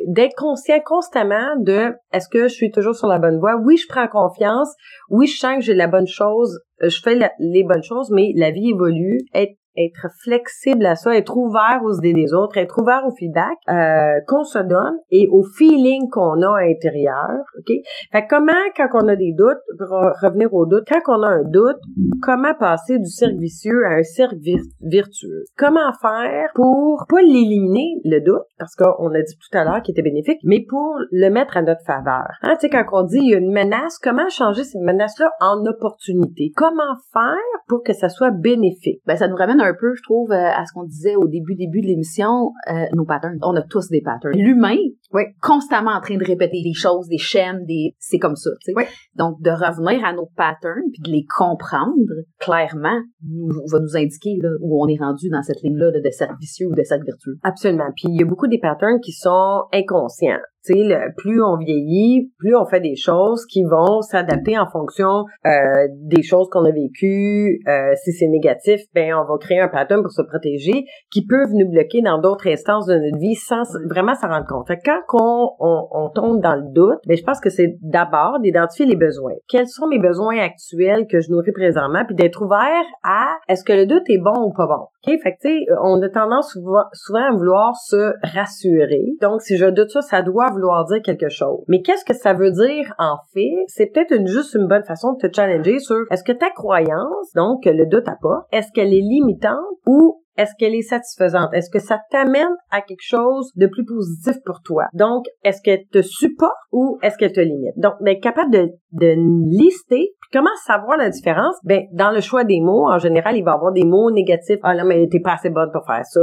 d'être 0.07 0.35
conscient 0.35 0.79
constamment 0.85 1.55
de 1.59 1.93
est-ce 2.11 2.29
que 2.29 2.43
je 2.43 2.53
suis 2.53 2.71
toujours 2.71 2.95
sur 2.95 3.07
la 3.07 3.19
bonne 3.19 3.39
voie? 3.39 3.55
Oui, 3.63 3.77
je 3.77 3.87
prends 3.87 4.07
confiance. 4.07 4.73
Oui, 5.09 5.27
je 5.27 5.37
sens 5.37 5.55
que 5.55 5.61
j'ai 5.61 5.75
la 5.75 5.87
bonne 5.87 6.07
chose. 6.07 6.59
Euh, 6.81 6.89
je 6.89 7.01
fais 7.01 7.17
les 7.39 7.63
bonnes 7.63 7.83
choses, 7.83 8.11
mais 8.11 8.31
la 8.35 8.51
vie 8.51 8.69
évolue. 8.69 9.19
Être 9.33 9.55
être 9.77 10.07
flexible 10.23 10.85
à 10.85 10.95
ça, 10.95 11.15
être 11.15 11.35
ouvert 11.35 11.81
aux 11.83 11.97
idées 11.97 12.13
des 12.13 12.33
autres, 12.33 12.57
être 12.57 12.81
ouvert 12.81 13.03
au 13.05 13.11
feedback 13.11 13.57
euh, 13.69 14.19
qu'on 14.27 14.43
se 14.43 14.59
donne 14.59 14.97
et 15.09 15.27
au 15.31 15.43
feeling 15.43 16.09
qu'on 16.09 16.41
a 16.41 16.59
à 16.59 16.65
l'intérieur. 16.65 17.29
Ok? 17.57 17.73
Fait 18.11 18.27
comment 18.29 18.51
quand 18.75 18.87
on 18.93 19.07
a 19.07 19.15
des 19.15 19.33
doutes, 19.33 19.61
pour 19.77 19.89
revenir 20.21 20.53
aux 20.53 20.65
doutes, 20.65 20.87
quand 20.89 21.17
on 21.17 21.23
a 21.23 21.27
un 21.27 21.43
doute, 21.43 21.79
comment 22.21 22.53
passer 22.59 22.99
du 22.99 23.09
cercle 23.09 23.37
vicieux 23.37 23.85
à 23.85 23.95
un 23.95 24.03
cercle 24.03 24.37
virtueux? 24.81 25.45
Comment 25.57 25.91
faire 26.01 26.49
pour 26.55 27.05
pas 27.09 27.21
l'éliminer 27.21 27.99
le 28.03 28.19
doute 28.19 28.43
parce 28.59 28.75
qu'on 28.75 29.13
a 29.13 29.21
dit 29.21 29.37
tout 29.37 29.57
à 29.57 29.63
l'heure 29.63 29.81
qu'il 29.81 29.93
était 29.93 30.01
bénéfique, 30.01 30.39
mais 30.43 30.63
pour 30.67 30.95
le 31.11 31.29
mettre 31.29 31.57
à 31.57 31.61
notre 31.61 31.83
faveur? 31.85 32.27
Hein, 32.41 32.55
tu 32.59 32.67
sais 32.67 32.69
quand 32.69 32.83
on 32.91 33.03
dit 33.03 33.19
il 33.21 33.29
y 33.29 33.35
a 33.35 33.39
une 33.39 33.51
menace, 33.51 33.97
comment 34.01 34.29
changer 34.29 34.63
cette 34.63 34.81
menace-là 34.81 35.31
en 35.41 35.65
opportunité? 35.65 36.51
Comment 36.55 36.95
faire 37.11 37.35
pour 37.67 37.83
que 37.83 37.93
ça 37.93 38.09
soit 38.09 38.31
bénéfique? 38.31 39.01
Ben 39.05 39.15
ça 39.15 39.27
nous 39.27 39.35
ramène 39.35 39.61
un 39.63 39.73
peu, 39.73 39.93
je 39.95 40.03
trouve, 40.03 40.31
euh, 40.31 40.35
à 40.35 40.65
ce 40.65 40.73
qu'on 40.73 40.83
disait 40.83 41.15
au 41.15 41.27
début 41.27 41.55
début 41.55 41.81
de 41.81 41.87
l'émission, 41.87 42.51
euh, 42.69 42.85
nos 42.93 43.05
patterns. 43.05 43.37
On 43.41 43.55
a 43.55 43.61
tous 43.61 43.89
des 43.89 44.01
patterns. 44.01 44.37
L'humain, 44.37 44.77
oui. 45.13 45.23
constamment 45.41 45.91
en 45.91 46.01
train 46.01 46.17
de 46.17 46.23
répéter 46.23 46.61
des 46.63 46.73
choses, 46.73 47.07
des 47.07 47.17
chaînes, 47.17 47.65
des, 47.65 47.95
c'est 47.99 48.19
comme 48.19 48.35
ça. 48.35 48.49
Tu 48.63 48.73
sais. 48.73 48.87
Donc 49.15 49.41
de 49.41 49.49
revenir 49.49 50.05
à 50.05 50.13
nos 50.13 50.29
patterns 50.35 50.89
puis 50.91 51.01
de 51.01 51.11
les 51.11 51.25
comprendre 51.37 51.93
clairement 52.39 52.99
nous, 53.27 53.49
va 53.71 53.79
nous 53.79 53.97
indiquer 53.97 54.37
là, 54.41 54.49
où 54.61 54.83
on 54.83 54.87
est 54.87 54.99
rendu 54.99 55.29
dans 55.29 55.41
cette 55.41 55.61
ligne-là 55.61 55.91
de, 55.91 55.99
de 55.99 56.09
cercle 56.11 56.35
vicieux 56.39 56.67
ou 56.67 56.75
de 56.75 56.83
cercle 56.83 57.05
vertueux. 57.05 57.37
Absolument. 57.43 57.91
Puis 57.95 58.07
il 58.09 58.19
y 58.19 58.23
a 58.23 58.25
beaucoup 58.25 58.47
des 58.47 58.59
patterns 58.59 58.99
qui 59.01 59.11
sont 59.11 59.63
inconscients. 59.73 60.39
Tu 60.65 60.73
plus 61.17 61.43
on 61.43 61.57
vieillit, 61.57 62.31
plus 62.39 62.55
on 62.55 62.65
fait 62.65 62.79
des 62.79 62.95
choses 62.95 63.45
qui 63.45 63.63
vont 63.63 64.01
s'adapter 64.01 64.57
en 64.57 64.65
fonction 64.65 65.25
euh, 65.45 65.87
des 65.91 66.23
choses 66.23 66.47
qu'on 66.49 66.63
a 66.63 66.71
vécues. 66.71 67.59
Euh, 67.67 67.91
si 68.01 68.13
c'est 68.13 68.27
négatif, 68.27 68.81
ben 68.93 69.13
on 69.13 69.25
va 69.25 69.37
créer 69.39 69.59
un 69.59 69.67
pattern 69.67 70.01
pour 70.01 70.11
se 70.11 70.21
protéger 70.21 70.85
qui 71.11 71.25
peuvent 71.25 71.53
nous 71.53 71.69
bloquer 71.69 72.01
dans 72.01 72.17
d'autres 72.17 72.47
instances 72.47 72.85
de 72.85 72.95
notre 72.95 73.19
vie 73.19 73.35
sans 73.35 73.63
vraiment 73.89 74.15
s'en 74.15 74.29
rendre 74.29 74.47
compte. 74.47 74.67
Fait 74.67 74.79
quand 75.07 75.55
on, 75.59 76.09
tombe 76.13 76.41
dans 76.41 76.55
le 76.55 76.71
doute, 76.71 76.99
ben 77.07 77.17
je 77.17 77.23
pense 77.23 77.39
que 77.39 77.49
c'est 77.49 77.75
d'abord 77.81 78.39
d'identifier 78.39 78.85
les 78.85 78.95
besoins. 78.95 79.33
Quels 79.49 79.67
sont 79.67 79.87
mes 79.87 79.99
besoins 79.99 80.37
actuels 80.37 81.07
que 81.07 81.19
je 81.19 81.29
nourris 81.31 81.51
présentement, 81.51 82.03
puis 82.05 82.15
d'être 82.15 82.41
ouvert 82.41 82.83
à 83.03 83.35
est-ce 83.47 83.63
que 83.63 83.73
le 83.73 83.85
doute 83.85 84.03
est 84.09 84.19
bon 84.19 84.43
ou 84.43 84.53
pas 84.53 84.67
bon? 84.67 84.85
Ok, 85.05 85.15
fait 85.21 85.37
on 85.81 86.01
a 86.01 86.09
tendance 86.09 86.53
souvent, 86.53 86.83
à 87.15 87.31
vouloir 87.33 87.75
se 87.75 88.13
rassurer. 88.35 89.15
Donc 89.21 89.41
si 89.41 89.57
je 89.57 89.65
doute 89.65 89.89
ça, 89.89 90.01
ça 90.01 90.21
doit 90.21 90.49
vouloir 90.51 90.85
dire 90.85 91.01
quelque 91.03 91.29
chose. 91.29 91.63
Mais 91.67 91.81
qu'est-ce 91.81 92.05
que 92.05 92.13
ça 92.13 92.33
veut 92.33 92.51
dire 92.51 92.93
en 92.97 93.17
fait? 93.33 93.65
C'est 93.67 93.87
peut-être 93.87 94.25
juste 94.25 94.53
une 94.53 94.67
bonne 94.67 94.83
façon 94.85 95.13
de 95.13 95.27
te 95.27 95.35
challenger 95.35 95.79
sur 95.79 96.05
est-ce 96.09 96.23
que 96.23 96.31
ta 96.31 96.49
croyance, 96.51 97.33
donc 97.35 97.65
le 97.65 97.85
doute 97.85 98.05
pas, 98.21 98.47
est-ce 98.51 98.71
qu'elle 98.71 98.93
est 98.93 99.01
limitante 99.01 99.57
ou 99.85 100.22
est-ce 100.37 100.51
qu'elle 100.57 100.75
est 100.75 100.81
satisfaisante? 100.81 101.53
Est-ce 101.53 101.69
que 101.69 101.79
ça 101.79 101.99
t'amène 102.11 102.55
à 102.71 102.81
quelque 102.81 103.03
chose 103.03 103.51
de 103.55 103.67
plus 103.67 103.85
positif 103.85 104.35
pour 104.45 104.61
toi? 104.63 104.85
Donc, 104.93 105.25
est-ce 105.43 105.61
qu'elle 105.61 105.85
te 105.91 106.01
supporte 106.01 106.53
ou 106.71 106.97
est-ce 107.01 107.17
qu'elle 107.17 107.33
te 107.33 107.41
limite? 107.41 107.77
Donc, 107.77 107.93
d'être 108.01 108.21
capable 108.21 108.51
de, 108.51 108.69
de 108.93 109.15
lister 109.49 110.13
Comment 110.33 110.49
savoir 110.65 110.97
la 110.97 111.11
différence? 111.11 111.55
Ben, 111.63 111.83
dans 111.91 112.09
le 112.09 112.19
choix 112.19 112.43
des 112.43 112.59
mots, 112.59 112.89
en 112.89 112.97
général, 112.97 113.37
il 113.37 113.43
va 113.43 113.51
y 113.51 113.53
avoir 113.53 113.71
des 113.71 113.83
mots 113.83 114.09
négatifs. 114.09 114.57
Ah 114.63 114.73
non, 114.73 114.83
mais 114.83 115.07
t'es 115.07 115.19
pas 115.19 115.33
assez 115.33 115.51
bonne 115.51 115.69
pour 115.71 115.85
faire 115.85 116.03
ça. 116.03 116.21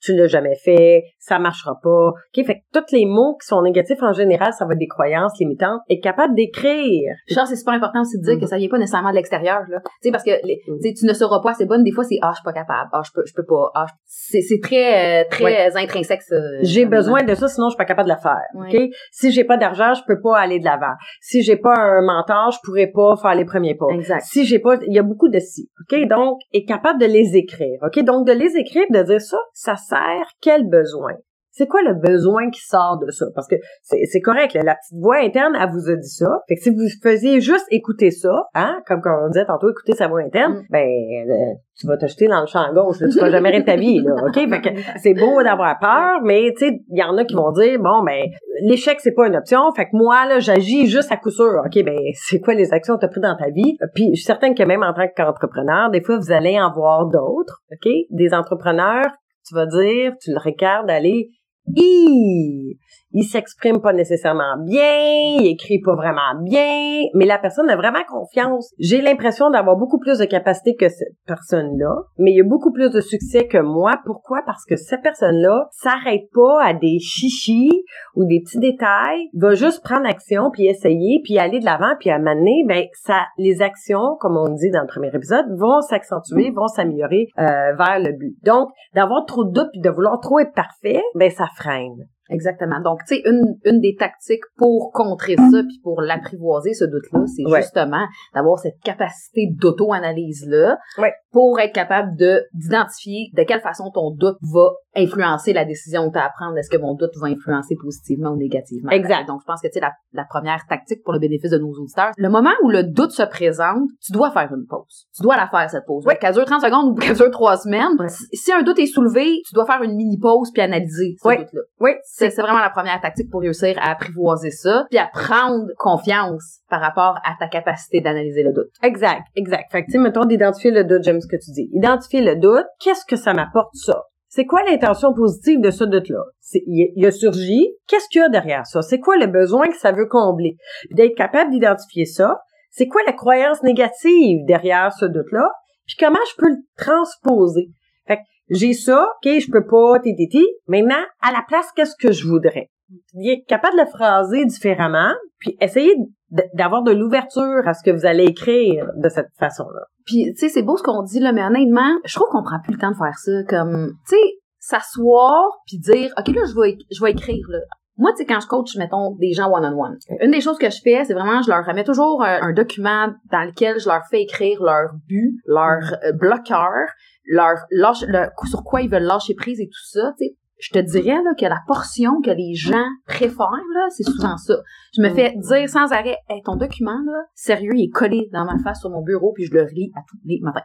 Tu 0.00 0.16
l'as 0.16 0.26
jamais 0.26 0.56
fait. 0.64 1.04
Ça 1.20 1.38
marchera 1.38 1.78
pas. 1.80 2.08
OK? 2.08 2.44
Fait 2.44 2.56
que 2.56 2.80
tous 2.80 2.92
les 2.92 3.06
mots 3.06 3.36
qui 3.40 3.46
sont 3.46 3.62
négatifs, 3.62 4.02
en 4.02 4.12
général, 4.12 4.52
ça 4.52 4.64
va 4.64 4.72
être 4.72 4.80
des 4.80 4.88
croyances 4.88 5.38
limitantes. 5.38 5.80
Être 5.88 6.02
capable 6.02 6.34
d'écrire. 6.34 7.14
Je 7.28 7.36
pense 7.36 7.44
que 7.44 7.50
c'est 7.50 7.60
super 7.60 7.74
important 7.74 8.00
aussi 8.00 8.18
de 8.18 8.24
dire 8.24 8.34
que 8.34 8.46
mm-hmm. 8.46 8.48
ça 8.48 8.56
vient 8.56 8.68
pas 8.68 8.78
nécessairement 8.78 9.10
de 9.10 9.14
l'extérieur, 9.14 9.60
là. 9.68 9.78
Tu 9.80 9.90
sais, 10.00 10.10
parce 10.10 10.24
que, 10.24 10.30
mm-hmm. 10.30 10.98
tu 10.98 11.06
ne 11.06 11.12
seras 11.12 11.40
pas 11.40 11.50
assez 11.52 11.66
bonne. 11.66 11.84
Des 11.84 11.92
fois, 11.92 12.02
c'est, 12.02 12.18
ah, 12.20 12.30
je 12.32 12.40
suis 12.40 12.44
pas 12.44 12.52
capable. 12.52 12.90
Ah, 12.92 13.02
je 13.06 13.12
peux, 13.14 13.22
je 13.24 13.32
peux 13.32 13.44
pas. 13.46 13.51
Ah, 13.74 13.86
c'est, 14.04 14.60
très, 14.62 15.22
euh, 15.22 15.24
très 15.30 15.76
intrinsèque, 15.76 16.22
ça. 16.22 16.36
J'ai 16.62 16.84
besoin 16.84 17.22
de 17.22 17.34
ça, 17.34 17.48
sinon 17.48 17.68
je 17.68 17.72
suis 17.72 17.78
pas 17.78 17.84
capable 17.84 18.08
de 18.08 18.14
le 18.14 18.20
faire. 18.20 18.42
OK? 18.54 18.94
Si 19.10 19.32
j'ai 19.32 19.44
pas 19.44 19.56
d'argent, 19.56 19.94
je 19.94 20.02
peux 20.06 20.20
pas 20.20 20.38
aller 20.38 20.58
de 20.58 20.64
l'avant. 20.64 20.94
Si 21.20 21.42
j'ai 21.42 21.56
pas 21.56 21.74
un 21.74 22.02
mentor, 22.02 22.52
je 22.52 22.58
pourrais 22.64 22.88
pas 22.88 23.16
faire 23.16 23.34
les 23.34 23.44
premier 23.44 23.74
pas. 23.74 23.86
Exact. 23.90 24.22
Si 24.22 24.44
j'ai 24.44 24.58
pas, 24.58 24.76
il 24.86 24.94
y 24.94 24.98
a 24.98 25.02
beaucoup 25.02 25.28
de 25.28 25.38
si. 25.38 25.70
OK? 25.80 25.98
Donc, 26.08 26.38
est 26.52 26.64
capable 26.64 27.00
de 27.00 27.06
les 27.06 27.36
écrire. 27.36 27.78
OK? 27.82 28.02
Donc, 28.04 28.26
de 28.26 28.32
les 28.32 28.56
écrire, 28.56 28.84
de 28.90 29.02
dire 29.02 29.20
ça, 29.20 29.38
ça 29.52 29.76
sert 29.76 30.26
quel 30.40 30.68
besoin? 30.68 31.12
C'est 31.52 31.66
quoi 31.66 31.82
le 31.82 31.94
besoin 31.94 32.50
qui 32.50 32.60
sort 32.62 32.98
de 32.98 33.10
ça? 33.10 33.26
Parce 33.34 33.46
que 33.46 33.56
c'est 33.82 34.20
correct, 34.20 34.54
la 34.54 34.74
petite 34.74 34.98
voix 34.98 35.18
interne, 35.18 35.54
elle 35.54 35.68
vous 35.70 35.90
a 35.90 35.96
dit 35.96 36.08
ça. 36.08 36.40
Fait 36.48 36.56
que 36.56 36.62
si 36.62 36.70
vous 36.70 36.88
faisiez 37.02 37.40
juste 37.42 37.66
écouter 37.70 38.10
ça, 38.10 38.48
hein, 38.54 38.80
comme 38.86 39.02
on 39.04 39.28
disait 39.28 39.44
tantôt, 39.44 39.70
écouter 39.70 39.92
sa 39.92 40.08
voix 40.08 40.20
interne, 40.20 40.54
mm. 40.54 40.66
ben 40.70 40.88
euh, 40.88 41.54
tu 41.78 41.86
vas 41.86 41.98
t'acheter 41.98 42.26
dans 42.26 42.40
le 42.40 42.46
champ 42.46 42.72
gauche, 42.72 42.98
tu 42.98 43.18
vas 43.18 43.30
jamais 43.30 43.50
rire 43.50 43.64
ta 43.64 43.76
vie, 43.76 44.00
là, 44.00 44.14
OK? 44.26 44.34
Fait 44.34 44.60
que 44.60 44.80
c'est 44.96 45.14
beau 45.14 45.42
d'avoir 45.42 45.78
peur, 45.78 46.20
mais 46.22 46.52
tu 46.56 46.66
sais, 46.66 46.80
il 46.88 46.98
y 46.98 47.02
en 47.02 47.16
a 47.16 47.24
qui 47.24 47.34
vont 47.34 47.52
dire, 47.52 47.78
bon, 47.80 48.02
ben, 48.02 48.24
l'échec, 48.62 48.98
c'est 49.00 49.12
pas 49.12 49.26
une 49.26 49.36
option, 49.36 49.60
fait 49.76 49.84
que 49.84 49.90
moi, 49.92 50.26
là, 50.26 50.38
j'agis 50.38 50.86
juste 50.86 51.12
à 51.12 51.16
coup 51.16 51.30
sûr. 51.30 51.62
OK, 51.64 51.84
ben, 51.84 51.98
c'est 52.14 52.40
quoi 52.40 52.54
les 52.54 52.72
actions 52.72 52.94
que 52.94 53.00
tu 53.00 53.06
as 53.06 53.08
prises 53.08 53.22
dans 53.22 53.36
ta 53.36 53.50
vie? 53.50 53.76
Puis 53.94 54.08
je 54.12 54.16
suis 54.16 54.24
certaine 54.24 54.54
que 54.54 54.62
même 54.62 54.82
en 54.82 54.94
tant 54.94 55.06
qu'entrepreneur, 55.14 55.90
des 55.90 56.02
fois, 56.02 56.18
vous 56.18 56.32
allez 56.32 56.58
en 56.58 56.72
voir 56.72 57.06
d'autres, 57.06 57.62
OK? 57.72 57.92
Des 58.10 58.32
entrepreneurs, 58.32 59.10
tu 59.46 59.54
vas 59.54 59.66
dire, 59.66 60.12
tu 60.20 60.30
le 60.30 60.38
regardes 60.38 60.90
aller 60.90 61.30
il, 61.66 62.76
il 63.12 63.24
s'exprime 63.24 63.80
pas 63.80 63.92
nécessairement 63.92 64.56
bien, 64.64 65.36
il 65.38 65.46
écrit 65.46 65.80
pas 65.80 65.94
vraiment 65.94 66.40
bien, 66.42 67.02
mais 67.14 67.26
la 67.26 67.38
personne 67.38 67.68
a 67.70 67.76
vraiment 67.76 68.04
confiance. 68.08 68.72
J'ai 68.78 69.00
l'impression 69.00 69.50
d'avoir 69.50 69.76
beaucoup 69.76 69.98
plus 69.98 70.18
de 70.18 70.24
capacité 70.24 70.74
que 70.76 70.88
cette 70.88 71.16
personne-là, 71.26 71.94
mais 72.18 72.32
il 72.32 72.36
y 72.36 72.40
a 72.40 72.44
beaucoup 72.44 72.72
plus 72.72 72.90
de 72.90 73.00
succès 73.00 73.46
que 73.46 73.58
moi. 73.58 73.98
Pourquoi? 74.04 74.42
Parce 74.46 74.64
que 74.64 74.76
cette 74.76 75.02
personne-là 75.02 75.68
s'arrête 75.70 76.28
pas 76.34 76.62
à 76.64 76.74
des 76.74 76.98
chichis 77.00 77.84
ou 78.14 78.24
des 78.24 78.40
petits 78.40 78.58
détails, 78.58 79.28
va 79.34 79.54
juste 79.54 79.82
prendre 79.82 80.06
action 80.06 80.50
puis 80.50 80.66
essayer 80.66 81.20
puis 81.24 81.38
aller 81.38 81.60
de 81.60 81.64
l'avant 81.64 81.94
puis 81.98 82.10
à 82.10 82.18
mener, 82.18 82.64
ben 82.66 82.84
ça, 82.94 83.26
les 83.38 83.62
actions, 83.62 84.16
comme 84.20 84.36
on 84.36 84.52
dit 84.54 84.70
dans 84.70 84.82
le 84.82 84.86
premier 84.86 85.14
épisode, 85.14 85.46
vont 85.58 85.80
s'accentuer, 85.80 86.50
vont 86.50 86.68
s'améliorer 86.68 87.28
euh, 87.38 87.74
vers 87.76 87.98
le 87.98 88.12
but. 88.12 88.36
Donc, 88.44 88.68
d'avoir 88.94 89.24
trop 89.26 89.44
de 89.44 89.52
doutes 89.52 89.70
puis 89.72 89.80
de 89.80 89.90
vouloir 89.90 90.20
trop 90.20 90.38
être 90.38 90.54
parfait, 90.54 91.02
ben 91.14 91.30
ça 91.30 91.46
freine. 91.56 92.06
Exactement. 92.32 92.80
Donc, 92.80 93.00
tu 93.06 93.14
sais, 93.16 93.22
une, 93.24 93.56
une 93.64 93.80
des 93.80 93.94
tactiques 93.98 94.42
pour 94.56 94.90
contrer 94.92 95.36
ça 95.36 95.62
puis 95.62 95.80
pour 95.82 96.00
l'apprivoiser, 96.00 96.74
ce 96.74 96.84
doute-là, 96.84 97.24
c'est 97.26 97.44
Ouais. 97.50 97.60
justement 97.62 98.06
d'avoir 98.34 98.58
cette 98.58 98.78
capacité 98.82 99.48
d'auto-analyse-là 99.96 100.78
Ouais. 100.98 101.12
pour 101.32 101.58
être 101.60 101.72
capable 101.74 102.16
de 102.16 102.42
d'identifier 102.54 103.30
de 103.36 103.42
quelle 103.44 103.60
façon 103.60 103.90
ton 103.92 104.10
doute 104.14 104.36
va 104.42 104.70
influencer 104.94 105.52
la 105.52 105.64
décision 105.64 106.08
que 106.08 106.14
tu 106.14 106.18
as 106.18 106.26
à 106.26 106.30
prendre. 106.30 106.56
Est-ce 106.58 106.68
que 106.70 106.76
mon 106.80 106.94
doute 106.94 107.12
va 107.20 107.28
influencer 107.28 107.76
positivement 107.80 108.30
ou 108.30 108.36
négativement? 108.36 108.90
Exact. 108.90 109.26
Donc, 109.26 109.40
je 109.40 109.46
pense 109.46 109.62
que, 109.62 109.68
tu 109.68 109.74
sais, 109.74 109.80
la, 109.80 109.92
la 110.12 110.24
première 110.28 110.66
tactique 110.68 111.02
pour 111.02 111.14
le 111.14 111.18
bénéfice 111.18 111.50
de 111.50 111.58
nos 111.58 111.72
auditeurs, 111.72 112.10
le 112.16 112.28
moment 112.28 112.50
où 112.62 112.68
le 112.68 112.82
doute 112.84 113.12
se 113.12 113.22
présente, 113.22 113.88
tu 114.04 114.12
dois 114.12 114.30
faire 114.32 114.52
une 114.54 114.66
pause. 114.68 115.06
Tu 115.16 115.22
dois 115.22 115.36
la 115.36 115.48
faire, 115.48 115.70
cette 115.70 115.86
pause. 115.86 116.04
Ouais. 116.06 116.16
Qu'elle 116.18 116.34
dure 116.34 116.44
30 116.44 116.60
secondes 116.62 116.90
ou 116.90 116.94
qu'elle 116.94 117.16
dure 117.16 117.30
3 117.30 117.56
semaines. 117.58 117.96
Si, 118.08 118.26
si 118.36 118.52
un 118.52 118.62
doute 118.62 118.78
est 118.78 118.86
soulevé, 118.86 119.40
tu 119.46 119.54
dois 119.54 119.64
faire 119.64 119.82
une 119.82 119.94
mini-pause 119.96 120.50
puis 120.52 120.62
analyser 120.62 121.16
ce 121.22 121.28
doute-là. 121.38 121.60
Oui, 121.80 121.90
C'est 122.30 122.42
vraiment 122.42 122.60
la 122.60 122.70
première 122.70 123.00
tactique 123.00 123.30
pour 123.30 123.40
réussir 123.40 123.76
à 123.80 123.90
apprivoiser 123.90 124.50
ça, 124.50 124.86
puis 124.90 124.98
à 124.98 125.08
prendre 125.12 125.66
confiance 125.78 126.60
par 126.68 126.80
rapport 126.80 127.18
à 127.24 127.34
ta 127.38 127.48
capacité 127.48 128.00
d'analyser 128.00 128.42
le 128.42 128.52
doute. 128.52 128.70
Exact, 128.82 129.22
exact. 129.36 129.70
Fait 129.72 129.82
que, 129.82 129.86
tu 129.86 129.92
sais, 129.92 129.98
mettons 129.98 130.24
d'identifier 130.24 130.70
le 130.70 130.84
doute, 130.84 131.02
j'aime 131.02 131.20
ce 131.20 131.26
que 131.26 131.36
tu 131.36 131.50
dis. 131.52 131.68
Identifier 131.72 132.22
le 132.22 132.36
doute, 132.36 132.66
qu'est-ce 132.80 133.04
que 133.04 133.16
ça 133.16 133.34
m'apporte 133.34 133.74
ça? 133.74 134.02
C'est 134.28 134.46
quoi 134.46 134.62
l'intention 134.62 135.12
positive 135.12 135.60
de 135.60 135.70
ce 135.70 135.84
doute-là? 135.84 136.22
Il 136.66 137.04
a 137.04 137.10
surgi, 137.10 137.68
qu'est-ce 137.86 138.08
qu'il 138.10 138.22
y 138.22 138.24
a 138.24 138.30
derrière 138.30 138.66
ça? 138.66 138.80
C'est 138.80 138.98
quoi 138.98 139.18
le 139.18 139.26
besoin 139.26 139.68
que 139.68 139.76
ça 139.76 139.92
veut 139.92 140.06
combler? 140.06 140.56
D'être 140.90 141.14
capable 141.14 141.50
d'identifier 141.50 142.06
ça, 142.06 142.40
c'est 142.70 142.86
quoi 142.86 143.02
la 143.06 143.12
croyance 143.12 143.62
négative 143.62 144.38
derrière 144.46 144.90
ce 144.94 145.04
doute-là? 145.04 145.50
Puis 145.86 145.96
comment 145.98 146.18
je 146.30 146.36
peux 146.38 146.48
le 146.48 146.56
transposer? 146.78 147.68
Fait 148.06 148.16
que 148.16 148.22
j'ai 148.52 148.72
ça, 148.72 149.08
ok, 149.24 149.32
je 149.40 149.50
peux 149.50 149.66
pas, 149.66 149.98
titi, 150.00 150.44
maintenant, 150.68 151.02
à 151.20 151.32
la 151.32 151.42
place, 151.46 151.66
qu'est-ce 151.74 151.96
que 151.96 152.12
je 152.12 152.26
voudrais? 152.28 152.70
Puis 152.88 153.30
être 153.30 153.46
capable 153.46 153.76
de 153.76 153.82
le 153.82 153.88
phraser 153.88 154.44
différemment, 154.44 155.12
puis 155.38 155.56
essayer 155.60 155.94
d- 156.30 156.44
d'avoir 156.54 156.82
de 156.82 156.92
l'ouverture 156.92 157.66
à 157.66 157.72
ce 157.72 157.82
que 157.82 157.90
vous 157.90 158.04
allez 158.04 158.24
écrire 158.24 158.86
de 158.96 159.08
cette 159.08 159.30
façon-là. 159.38 159.80
Puis, 160.04 160.34
tu 160.34 160.36
sais, 160.36 160.48
c'est 160.50 160.62
beau 160.62 160.76
ce 160.76 160.82
qu'on 160.82 161.02
dit, 161.02 161.18
là, 161.18 161.32
mais 161.32 161.42
honnêtement, 161.42 161.98
je 162.04 162.14
trouve 162.14 162.28
qu'on 162.28 162.42
prend 162.42 162.60
plus 162.62 162.74
le 162.74 162.78
temps 162.78 162.90
de 162.90 162.96
faire 162.96 163.16
ça. 163.18 163.32
Comme, 163.48 163.92
tu 164.08 164.16
sais, 164.16 164.22
s'asseoir 164.58 165.42
puis 165.66 165.78
dire, 165.78 166.12
OK, 166.18 166.28
là, 166.28 166.42
je 166.46 166.60
vais, 166.60 166.76
je 166.90 167.02
vais 167.02 167.12
écrire, 167.12 167.46
là. 167.48 167.58
Moi, 167.98 168.10
tu 168.12 168.18
sais, 168.18 168.26
quand 168.26 168.40
je 168.40 168.46
coach, 168.46 168.76
mettons, 168.76 169.14
des 169.16 169.32
gens 169.32 169.50
one-on-one, 169.50 169.98
une 170.20 170.30
des 170.30 170.40
choses 170.40 170.58
que 170.58 170.70
je 170.70 170.80
fais, 170.82 171.04
c'est 171.04 171.12
vraiment, 171.12 171.42
je 171.42 171.50
leur 171.50 171.64
remets 171.64 171.84
toujours 171.84 172.22
un, 172.22 172.40
un 172.42 172.52
document 172.52 173.08
dans 173.30 173.44
lequel 173.44 173.78
je 173.78 173.88
leur 173.88 174.02
fais 174.10 174.22
écrire 174.22 174.62
leur 174.62 174.90
but, 175.06 175.38
leur 175.46 175.94
euh, 176.04 176.12
bloqueur, 176.12 176.86
leur 177.26 177.56
lâche, 177.70 178.02
le, 178.08 178.28
sur 178.48 178.64
quoi 178.64 178.80
ils 178.80 178.90
veulent 178.90 179.02
lâcher 179.02 179.34
prise 179.34 179.60
et 179.60 179.66
tout 179.66 179.84
ça, 179.84 180.12
tu 180.18 180.26
sais. 180.26 180.36
Je 180.62 180.70
te 180.70 180.78
dirais 180.78 181.20
là, 181.24 181.34
que 181.36 181.44
la 181.44 181.58
portion 181.66 182.20
que 182.22 182.30
les 182.30 182.54
gens 182.54 182.86
préfèrent, 183.06 183.50
là, 183.74 183.86
c'est 183.90 184.04
souvent 184.04 184.36
ça. 184.36 184.54
Je 184.96 185.02
me 185.02 185.10
Mm. 185.10 185.14
fais 185.16 185.34
dire 185.36 185.68
sans 185.68 185.90
arrêt, 185.90 186.16
hey, 186.28 186.40
ton 186.44 186.54
document, 186.54 187.00
là, 187.04 187.24
sérieux, 187.34 187.72
il 187.74 187.86
est 187.86 187.90
collé 187.90 188.28
dans 188.32 188.44
ma 188.44 188.56
face 188.62 188.78
sur 188.80 188.88
mon 188.90 189.02
bureau, 189.02 189.32
puis 189.32 189.44
je 189.46 189.52
le 189.52 189.62
relis 189.62 189.90
à 189.96 190.00
tous 190.08 190.18
les 190.24 190.38
matins. 190.40 190.62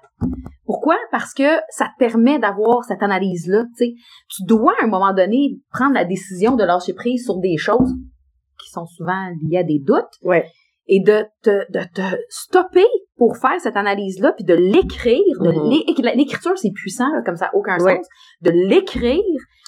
Pourquoi? 0.66 0.98
Parce 1.12 1.34
que 1.34 1.58
ça 1.70 1.86
te 1.86 1.98
permet 1.98 2.38
d'avoir 2.38 2.84
cette 2.84 3.01
analyse-là. 3.01 3.63
Tu 3.80 4.44
dois 4.46 4.74
à 4.80 4.84
un 4.86 4.88
moment 4.88 5.13
donné 5.13 5.58
prendre 5.72 5.96
la 5.96 6.06
décision 6.06 6.56
de 6.56 6.63
lâcher 6.63 6.94
prise 6.94 7.24
sur 7.25 7.39
des 7.39 7.58
choses 7.58 7.92
qui 8.62 8.70
sont 8.70 8.86
souvent 8.86 9.30
liées 9.42 9.58
à 9.58 9.63
des 9.63 9.80
doutes 9.80 10.06
Ouais. 10.22 10.46
et 10.88 11.00
de 11.01 11.25
te, 11.42 11.72
de 11.72 11.84
te 11.94 12.01
stopper 12.30 12.86
pour 13.17 13.38
faire 13.38 13.59
cette 13.59 13.77
analyse-là, 13.77 14.33
puis 14.33 14.43
de 14.45 14.53
l'écrire. 14.53 15.24
de 15.41 15.50
Mhm. 15.51 15.69
l'é- 15.69 16.13
L'écriture, 16.15 16.57
c'est 16.57 16.71
puissant, 16.71 17.07
là, 17.13 17.21
comme 17.25 17.36
ça, 17.36 17.50
aucun 17.53 17.77
sens. 17.97 18.07
De 18.41 18.51
l'écrire, 18.51 19.21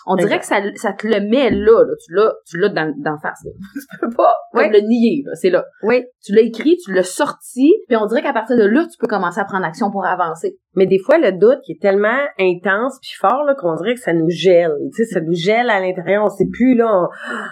on 0.07 0.15
dirait 0.15 0.39
que 0.39 0.45
ça, 0.45 0.61
ça 0.75 0.93
te 0.93 1.05
le 1.07 1.19
met 1.19 1.49
là, 1.51 1.83
là. 1.83 1.93
Tu 2.05 2.13
l'as, 2.13 2.33
tu 2.49 2.57
l'as 2.57 2.69
dans, 2.69 2.93
dans 2.97 3.17
face, 3.19 3.43
là. 3.45 3.51
Tu 3.91 3.97
peux 3.99 4.09
pas 4.15 4.33
comme 4.53 4.71
le 4.71 4.79
nier, 4.87 5.23
là. 5.25 5.35
C'est 5.35 5.49
là. 5.49 5.65
Oui. 5.83 6.03
Tu 6.23 6.33
l'as 6.33 6.41
écrit, 6.41 6.77
tu 6.83 6.93
l'as 6.93 7.03
sorti, 7.03 7.73
puis 7.87 7.97
on 7.97 8.05
dirait 8.05 8.21
qu'à 8.21 8.33
partir 8.33 8.55
de 8.57 8.63
là, 8.63 8.85
tu 8.85 8.97
peux 8.99 9.07
commencer 9.07 9.39
à 9.39 9.45
prendre 9.45 9.65
action 9.65 9.91
pour 9.91 10.05
avancer. 10.05 10.57
Mais 10.75 10.85
des 10.85 10.99
fois, 10.99 11.17
le 11.17 11.31
doute 11.33 11.59
qui 11.65 11.73
est 11.73 11.81
tellement 11.81 12.21
intense 12.39 12.99
puis 13.01 13.11
fort 13.19 13.43
là, 13.45 13.55
qu'on 13.55 13.75
dirait 13.75 13.95
que 13.95 13.99
ça 14.01 14.13
nous 14.13 14.29
gèle. 14.29 14.71
Tu 14.95 15.03
sais, 15.03 15.13
ça 15.13 15.19
nous 15.21 15.33
gèle 15.35 15.69
à 15.69 15.79
l'intérieur. 15.79 16.23
On 16.25 16.29
sait 16.29 16.47
plus, 16.51 16.75
là, 16.75 17.07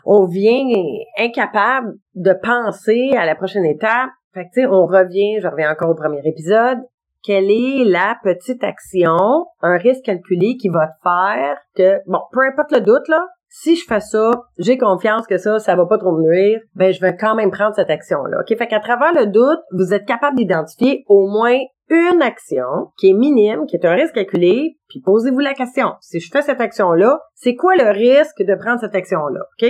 on, 0.06 0.22
on 0.22 0.25
vient 0.27 0.63
incapable 1.18 1.94
de 2.16 2.34
penser 2.42 3.12
à 3.18 3.25
la 3.25 3.36
prochaine 3.36 3.66
étape. 3.66 4.10
Fait 4.38 4.50
que, 4.53 4.67
on 4.67 4.86
revient, 4.86 5.39
je 5.41 5.48
reviens 5.48 5.72
encore 5.72 5.89
au 5.89 5.96
premier 5.96 6.22
épisode. 6.24 6.77
Quelle 7.24 7.50
est 7.50 7.84
la 7.86 8.15
petite 8.22 8.63
action, 8.63 9.48
un 9.62 9.77
risque 9.77 10.03
calculé 10.03 10.58
qui 10.58 10.70
va 10.70 10.86
te 10.86 11.01
faire 11.01 11.58
que, 11.75 12.00
bon, 12.06 12.20
peu 12.32 12.41
importe 12.41 12.72
le 12.72 12.82
doute, 12.82 13.08
là, 13.08 13.25
si 13.50 13.75
je 13.75 13.84
fais 13.88 14.00
ça, 14.00 14.29
j'ai 14.60 14.77
confiance 14.77 15.25
que 15.25 15.38
ça, 15.38 15.58
ça 15.58 15.75
va 15.75 15.88
pas 15.88 15.98
trop 15.98 16.12
me 16.12 16.22
nuire, 16.22 16.60
ben, 16.75 16.94
je 16.94 17.01
vais 17.01 17.17
quand 17.17 17.34
même 17.34 17.50
prendre 17.50 17.74
cette 17.74 17.89
action-là. 17.89 18.41
OK? 18.41 18.56
Fait 18.56 18.67
qu'à 18.67 18.79
travers 18.79 19.12
le 19.12 19.25
doute, 19.25 19.60
vous 19.72 19.96
êtes 19.96 20.06
capable 20.06 20.38
d'identifier 20.38 21.03
au 21.08 21.27
moins 21.27 21.58
une 21.89 22.22
action 22.22 22.91
qui 23.00 23.10
est 23.10 23.13
minime, 23.13 23.65
qui 23.65 23.75
est 23.75 23.86
un 23.86 23.96
risque 23.96 24.13
calculé, 24.13 24.77
puis 24.88 25.01
posez-vous 25.03 25.39
la 25.39 25.56
question. 25.56 25.94
Si 26.00 26.20
je 26.20 26.29
fais 26.32 26.44
cette 26.44 26.62
action-là, 26.62 27.20
c'est 27.34 27.56
quoi 27.56 27.75
le 27.75 27.89
risque 27.89 28.44
de 28.44 28.53
prendre 28.53 28.82
cette 28.82 28.94
action-là? 28.94 29.41
OK? 29.60 29.67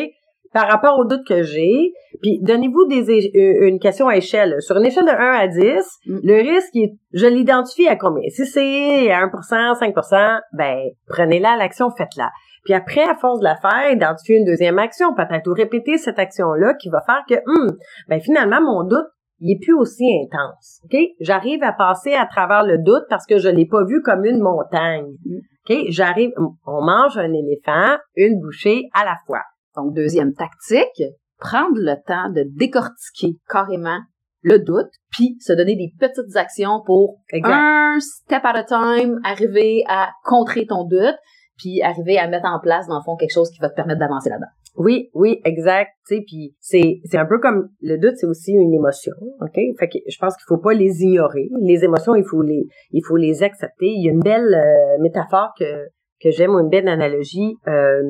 Par 0.57 0.67
rapport 0.69 0.97
au 0.97 1.05
doute 1.05 1.21
que 1.27 1.43
j'ai, 1.43 1.93
puis 2.21 2.39
donnez-vous 2.41 2.87
des 2.87 3.29
une 3.67 3.77
question 3.79 4.07
à 4.07 4.15
échelle. 4.17 4.55
Sur 4.59 4.75
une 4.77 4.85
échelle 4.87 5.05
de 5.05 5.11
1 5.11 5.33
à 5.43 5.47
10, 5.47 5.85
Mm. 6.07 6.19
le 6.23 6.33
risque, 6.51 6.75
est- 6.75 6.95
je 7.13 7.27
l'identifie 7.27 7.87
à 7.87 7.95
combien? 7.95 8.27
Si 8.29 8.45
c'est 8.47 9.11
à 9.11 9.19
1%, 9.21 9.75
5%, 9.75 10.39
ben, 10.53 10.77
prenez-la, 11.07 11.57
l'action, 11.57 11.91
faites-la. 11.95 12.31
Puis 12.65 12.73
après, 12.73 13.03
à 13.03 13.13
force 13.15 13.39
de 13.39 13.43
la 13.43 13.55
faire, 13.57 13.91
identifiez 13.91 14.37
une 14.37 14.45
deuxième 14.45 14.79
action, 14.79 15.13
peut-être 15.13 15.47
ou 15.47 15.53
répéter 15.53 15.99
cette 15.99 16.17
action-là 16.17 16.73
qui 16.73 16.89
va 16.89 17.01
faire 17.05 17.21
que, 17.29 17.35
hum, 17.35 17.77
ben 18.09 18.19
finalement, 18.19 18.59
mon 18.61 18.83
doute, 18.83 19.05
il 19.39 19.51
est 19.51 19.59
plus 19.63 19.75
aussi 19.75 20.05
intense. 20.23 20.81
OK? 20.85 20.97
J'arrive 21.19 21.61
à 21.61 21.71
passer 21.71 22.13
à 22.13 22.25
travers 22.25 22.63
le 22.63 22.79
doute 22.79 23.03
parce 23.11 23.27
que 23.27 23.37
je 23.37 23.49
l'ai 23.49 23.67
pas 23.67 23.83
vu 23.85 24.01
comme 24.01 24.25
une 24.25 24.41
montagne. 24.41 25.05
Mm. 25.23 25.37
OK? 25.69 25.77
J'arrive, 25.89 26.31
on 26.65 26.81
mange 26.83 27.15
un 27.19 27.31
éléphant, 27.31 27.97
une 28.15 28.39
bouchée 28.41 28.85
à 28.95 29.05
la 29.05 29.13
fois. 29.27 29.41
Donc, 29.77 29.93
deuxième 29.93 30.33
tactique, 30.33 31.03
prendre 31.39 31.77
le 31.77 31.95
temps 32.05 32.29
de 32.29 32.43
décortiquer 32.55 33.37
carrément 33.49 33.99
le 34.41 34.59
doute, 34.59 34.91
puis 35.11 35.37
se 35.39 35.53
donner 35.53 35.75
des 35.75 35.91
petites 35.99 36.35
actions 36.35 36.81
pour 36.85 37.19
Exact. 37.31 37.53
un 37.53 37.99
step 37.99 38.41
at 38.43 38.57
a 38.57 38.63
time, 38.63 39.19
arriver 39.23 39.83
à 39.87 40.09
contrer 40.23 40.65
ton 40.65 40.83
doute, 40.83 41.15
puis 41.57 41.81
arriver 41.81 42.17
à 42.17 42.27
mettre 42.27 42.45
en 42.45 42.59
place, 42.59 42.87
dans 42.87 42.97
le 42.97 43.03
fond, 43.03 43.15
quelque 43.15 43.33
chose 43.33 43.49
qui 43.49 43.59
va 43.59 43.69
te 43.69 43.75
permettre 43.75 43.99
d'avancer 43.99 44.29
là-dedans. 44.29 44.47
Oui, 44.77 45.09
oui, 45.15 45.41
exact. 45.43 45.89
Tu 46.07 46.17
sais, 46.17 46.23
puis 46.25 46.55
c'est 46.59 46.99
c'est 47.05 47.17
un 47.17 47.25
peu 47.25 47.39
comme 47.39 47.69
le 47.81 47.97
doute, 47.97 48.13
c'est 48.17 48.27
aussi 48.27 48.51
une 48.51 48.73
émotion, 48.73 49.13
ok? 49.41 49.55
Fait 49.79 49.89
que 49.89 49.97
je 50.07 50.17
pense 50.19 50.35
qu'il 50.35 50.45
faut 50.47 50.59
pas 50.59 50.73
les 50.73 51.01
ignorer. 51.01 51.49
Les 51.61 51.83
émotions, 51.83 52.13
il 52.13 52.23
faut 52.23 52.43
les 52.43 52.67
il 52.91 53.01
faut 53.03 53.17
les 53.17 53.41
accepter. 53.41 53.87
Il 53.87 54.05
y 54.05 54.09
a 54.09 54.11
une 54.11 54.21
belle 54.21 54.53
euh, 54.53 55.01
métaphore 55.01 55.49
que 55.59 55.87
que 56.21 56.29
j'aime 56.29 56.51
ou 56.51 56.59
une 56.59 56.69
belle 56.69 56.87
analogie 56.87 57.55
euh, 57.67 58.03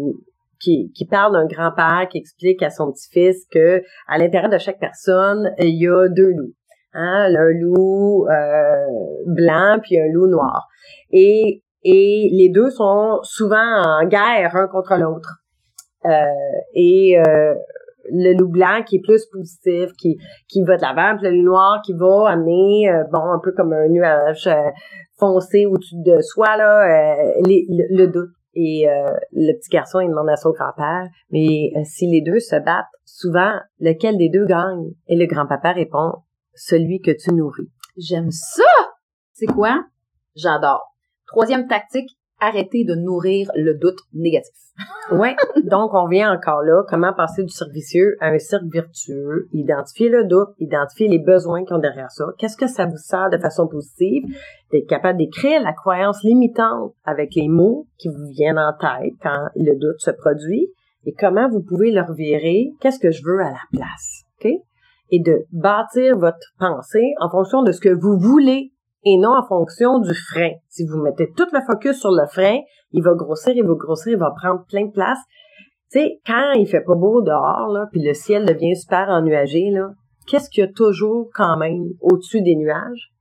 qui 0.59 0.91
qui 0.95 1.05
parle 1.05 1.33
d'un 1.33 1.45
grand-père 1.45 2.07
qui 2.09 2.17
explique 2.17 2.61
à 2.63 2.69
son 2.69 2.91
petit-fils 2.91 3.45
que 3.51 3.81
à 4.07 4.17
l'intérieur 4.17 4.49
de 4.51 4.57
chaque 4.57 4.79
personne 4.79 5.51
il 5.59 5.81
y 5.81 5.87
a 5.87 6.07
deux 6.09 6.31
loups. 6.31 6.53
Hein, 6.93 7.33
un 7.37 7.51
loup 7.51 8.25
euh, 8.27 8.85
blanc 9.27 9.77
puis 9.83 9.99
un 9.99 10.07
loup 10.11 10.27
noir. 10.27 10.67
Et 11.11 11.63
et 11.83 12.29
les 12.33 12.49
deux 12.49 12.69
sont 12.71 13.19
souvent 13.23 13.57
en 13.83 14.05
guerre 14.07 14.55
un 14.55 14.67
contre 14.67 14.95
l'autre. 14.97 15.29
Euh, 16.05 16.09
et 16.73 17.19
euh, 17.19 17.53
le 18.09 18.33
loup 18.39 18.49
blanc 18.49 18.81
qui 18.87 18.95
est 18.97 19.01
plus 19.01 19.25
positif, 19.27 19.91
qui 19.99 20.17
qui 20.47 20.63
va 20.63 20.77
de 20.77 20.81
l'avant, 20.81 21.17
puis 21.17 21.29
le 21.29 21.35
loup 21.37 21.43
noir 21.51 21.81
qui 21.85 21.93
va 21.93 22.29
amener 22.29 22.89
euh, 22.89 23.03
bon 23.11 23.19
un 23.19 23.39
peu 23.43 23.51
comme 23.51 23.73
un 23.73 23.89
nuage 23.89 24.47
euh, 24.47 24.69
foncé 25.19 25.65
au-dessus 25.65 25.95
de 26.05 26.19
soi 26.21 26.55
là, 26.57 26.83
euh, 26.83 27.31
les- 27.45 27.65
le, 27.69 28.03
le 28.05 28.07
doute. 28.07 28.29
Et 28.59 28.89
euh, 28.89 29.11
le 29.33 29.53
petit 29.53 29.69
garçon 29.69 29.99
il 29.99 30.09
demande 30.09 30.29
à 30.29 30.35
son 30.35 30.49
grand-père, 30.49 31.07
mais 31.29 31.71
euh, 31.75 31.81
si 31.83 32.07
les 32.07 32.21
deux 32.21 32.39
se 32.39 32.55
battent, 32.55 32.87
souvent 33.05 33.53
lequel 33.79 34.17
des 34.17 34.29
deux 34.29 34.47
gagne 34.47 34.93
Et 35.07 35.15
le 35.15 35.27
grand-papa 35.27 35.73
répond 35.73 36.23
celui 36.55 36.99
que 36.99 37.11
tu 37.11 37.35
nourris. 37.35 37.69
J'aime 37.97 38.31
ça! 38.31 38.63
C'est 39.33 39.45
quoi? 39.45 39.85
J'adore. 40.35 40.95
Troisième 41.27 41.67
tactique, 41.67 42.16
arrêter 42.39 42.83
de 42.83 42.95
nourrir 42.95 43.49
le 43.55 43.73
doute 43.73 43.99
négatif. 44.13 44.53
Ouais. 45.09 45.37
Donc, 45.63 45.93
on 45.93 46.05
vient 46.07 46.33
encore 46.33 46.61
là, 46.63 46.83
comment 46.89 47.13
passer 47.13 47.41
du 47.41 47.49
cercle 47.49 47.73
vicieux 47.73 48.17
à 48.19 48.27
un 48.27 48.39
cercle 48.39 48.67
vertueux, 48.69 49.47
identifier 49.53 50.09
le 50.09 50.25
doute, 50.25 50.49
identifier 50.59 51.07
les 51.07 51.17
besoins 51.17 51.63
qui 51.63 51.71
ont 51.71 51.79
derrière 51.79 52.11
ça. 52.11 52.25
Qu'est-ce 52.37 52.57
que 52.57 52.67
ça 52.67 52.85
vous 52.85 52.97
sert 52.97 53.29
de 53.29 53.37
façon 53.37 53.67
positive? 53.67 54.25
D'être 54.71 54.87
capable 54.87 55.17
d'écrire 55.17 55.61
la 55.63 55.71
croyance 55.71 56.21
limitante 56.23 56.93
avec 57.05 57.35
les 57.35 57.47
mots 57.47 57.87
qui 57.97 58.09
vous 58.09 58.27
viennent 58.31 58.59
en 58.59 58.73
tête 58.73 59.13
quand 59.23 59.47
le 59.55 59.79
doute 59.79 59.99
se 59.99 60.11
produit 60.11 60.67
et 61.05 61.13
comment 61.13 61.47
vous 61.47 61.61
pouvez 61.61 61.89
le 61.89 62.01
revirer? 62.01 62.73
Qu'est-ce 62.81 62.99
que 62.99 63.11
je 63.11 63.23
veux 63.23 63.39
à 63.39 63.49
la 63.49 63.61
place? 63.71 64.25
OK? 64.39 64.51
Et 65.09 65.19
de 65.21 65.45
bâtir 65.53 66.17
votre 66.17 66.53
pensée 66.59 67.13
en 67.21 67.29
fonction 67.29 67.63
de 67.63 67.71
ce 67.71 67.79
que 67.79 67.93
vous 67.93 68.19
voulez 68.19 68.73
et 69.03 69.17
non 69.17 69.35
en 69.37 69.47
fonction 69.47 69.99
du 69.99 70.13
frein. 70.13 70.51
Si 70.69 70.85
vous 70.85 71.01
mettez 71.01 71.31
tout 71.35 71.47
le 71.53 71.59
focus 71.65 71.99
sur 71.99 72.11
le 72.11 72.27
frein, 72.27 72.59
il 72.91 73.03
va 73.03 73.13
grossir, 73.13 73.53
il 73.55 73.63
va 73.63 73.73
grossir, 73.75 74.13
il 74.13 74.19
va 74.19 74.31
prendre 74.35 74.65
plein 74.65 74.85
de 74.85 74.91
place. 74.91 75.19
Tu 75.91 75.99
sais, 75.99 76.19
quand 76.25 76.51
il 76.55 76.67
fait 76.67 76.81
pas 76.81 76.95
beau 76.95 77.21
dehors, 77.21 77.71
là, 77.71 77.85
puis 77.91 78.01
le 78.03 78.13
ciel 78.13 78.45
devient 78.45 78.75
super 78.75 79.07
ennuagé, 79.09 79.69
là, 79.71 79.91
qu'est-ce 80.27 80.49
qu'il 80.49 80.63
y 80.63 80.67
a 80.67 80.71
toujours 80.71 81.29
quand 81.33 81.57
même 81.57 81.93
au-dessus 82.01 82.41
des 82.41 82.55
nuages? 82.55 83.11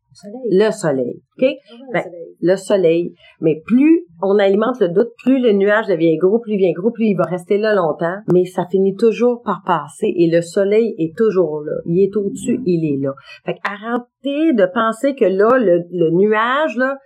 Le 0.50 0.70
soleil. 0.70 1.22
OK? 1.38 1.46
Ben, 1.92 2.04
le 2.40 2.56
soleil. 2.56 3.14
Mais 3.40 3.62
plus 3.66 4.05
on 4.22 4.38
alimente 4.38 4.80
le 4.80 4.88
doute, 4.88 5.10
plus 5.22 5.40
le 5.40 5.52
nuage 5.52 5.86
devient 5.86 6.16
gros, 6.16 6.38
plus 6.38 6.54
il 6.54 6.58
devient 6.58 6.72
gros, 6.72 6.90
plus 6.90 7.06
il 7.06 7.16
va 7.16 7.24
rester 7.24 7.58
là 7.58 7.74
longtemps. 7.74 8.16
Mais 8.32 8.44
ça 8.44 8.66
finit 8.70 8.96
toujours 8.96 9.42
par 9.42 9.62
passer 9.64 10.12
et 10.16 10.30
le 10.30 10.40
soleil 10.42 10.94
est 10.98 11.16
toujours 11.16 11.60
là. 11.60 11.72
Il 11.86 12.02
est 12.02 12.16
au-dessus, 12.16 12.60
il 12.64 12.84
est 12.84 13.02
là. 13.02 13.12
Fait 13.44 13.54
qu'arrêtez 13.54 14.52
de 14.52 14.66
penser 14.72 15.14
que 15.14 15.24
là, 15.24 15.58
le, 15.58 15.84
le 15.90 16.10
nuage, 16.10 16.76
là, 16.76 16.96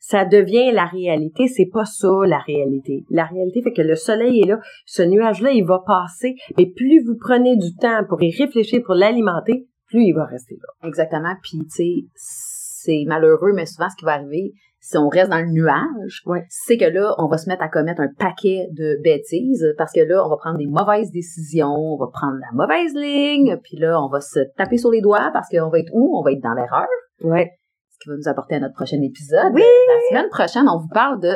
ça 0.00 0.24
devient 0.24 0.72
la 0.72 0.86
réalité. 0.86 1.46
C'est 1.46 1.68
pas 1.72 1.84
ça, 1.84 2.08
la 2.26 2.38
réalité. 2.38 3.04
La 3.10 3.24
réalité 3.24 3.62
fait 3.62 3.72
que 3.72 3.82
le 3.82 3.96
soleil 3.96 4.40
est 4.40 4.46
là. 4.46 4.58
Ce 4.86 5.02
nuage-là, 5.02 5.52
il 5.52 5.64
va 5.64 5.82
passer. 5.86 6.34
Mais 6.56 6.66
plus 6.66 7.04
vous 7.04 7.16
prenez 7.20 7.56
du 7.56 7.74
temps 7.76 8.02
pour 8.08 8.22
y 8.22 8.30
réfléchir, 8.30 8.82
pour 8.84 8.94
l'alimenter, 8.94 9.68
plus 9.88 10.04
il 10.04 10.12
va 10.12 10.24
rester 10.24 10.56
là. 10.56 10.88
Exactement. 10.88 11.34
Puis, 11.42 11.58
tu 11.58 11.68
sais, 11.68 11.94
c'est 12.14 13.04
malheureux, 13.06 13.52
mais 13.54 13.66
souvent, 13.66 13.90
ce 13.90 13.96
qui 13.96 14.06
va 14.06 14.12
arriver, 14.12 14.52
si 14.80 14.96
on 14.96 15.08
reste 15.08 15.30
dans 15.30 15.38
le 15.40 15.50
nuage, 15.50 16.22
Ouais. 16.26 16.44
c'est 16.48 16.76
que 16.78 16.86
là, 16.86 17.14
on 17.18 17.28
va 17.28 17.36
se 17.38 17.48
mettre 17.48 17.62
à 17.62 17.68
commettre 17.68 18.00
un 18.00 18.08
paquet 18.18 18.66
de 18.72 18.98
bêtises 19.02 19.66
parce 19.76 19.92
que 19.92 20.00
là, 20.00 20.24
on 20.24 20.28
va 20.30 20.36
prendre 20.36 20.56
des 20.58 20.66
mauvaises 20.66 21.10
décisions, 21.10 21.74
on 21.74 21.96
va 21.98 22.06
prendre 22.12 22.38
la 22.40 22.50
mauvaise 22.54 22.94
ligne, 22.94 23.58
puis 23.62 23.76
là, 23.76 24.00
on 24.02 24.08
va 24.08 24.20
se 24.20 24.40
taper 24.56 24.78
sur 24.78 24.90
les 24.90 25.00
doigts 25.02 25.30
parce 25.32 25.48
qu'on 25.50 25.68
va 25.68 25.78
être 25.78 25.90
où? 25.92 26.18
On 26.18 26.22
va 26.22 26.32
être 26.32 26.42
dans 26.42 26.54
l'erreur. 26.54 26.86
Ouais. 27.22 27.50
Ce 27.90 27.98
qui 28.02 28.08
va 28.08 28.16
nous 28.16 28.28
apporter 28.28 28.54
à 28.54 28.60
notre 28.60 28.74
prochain 28.74 29.00
épisode. 29.02 29.52
Oui! 29.52 29.60
La 29.62 30.18
semaine 30.18 30.30
prochaine, 30.30 30.66
on 30.68 30.78
vous 30.78 30.88
parle 30.92 31.20
de 31.20 31.34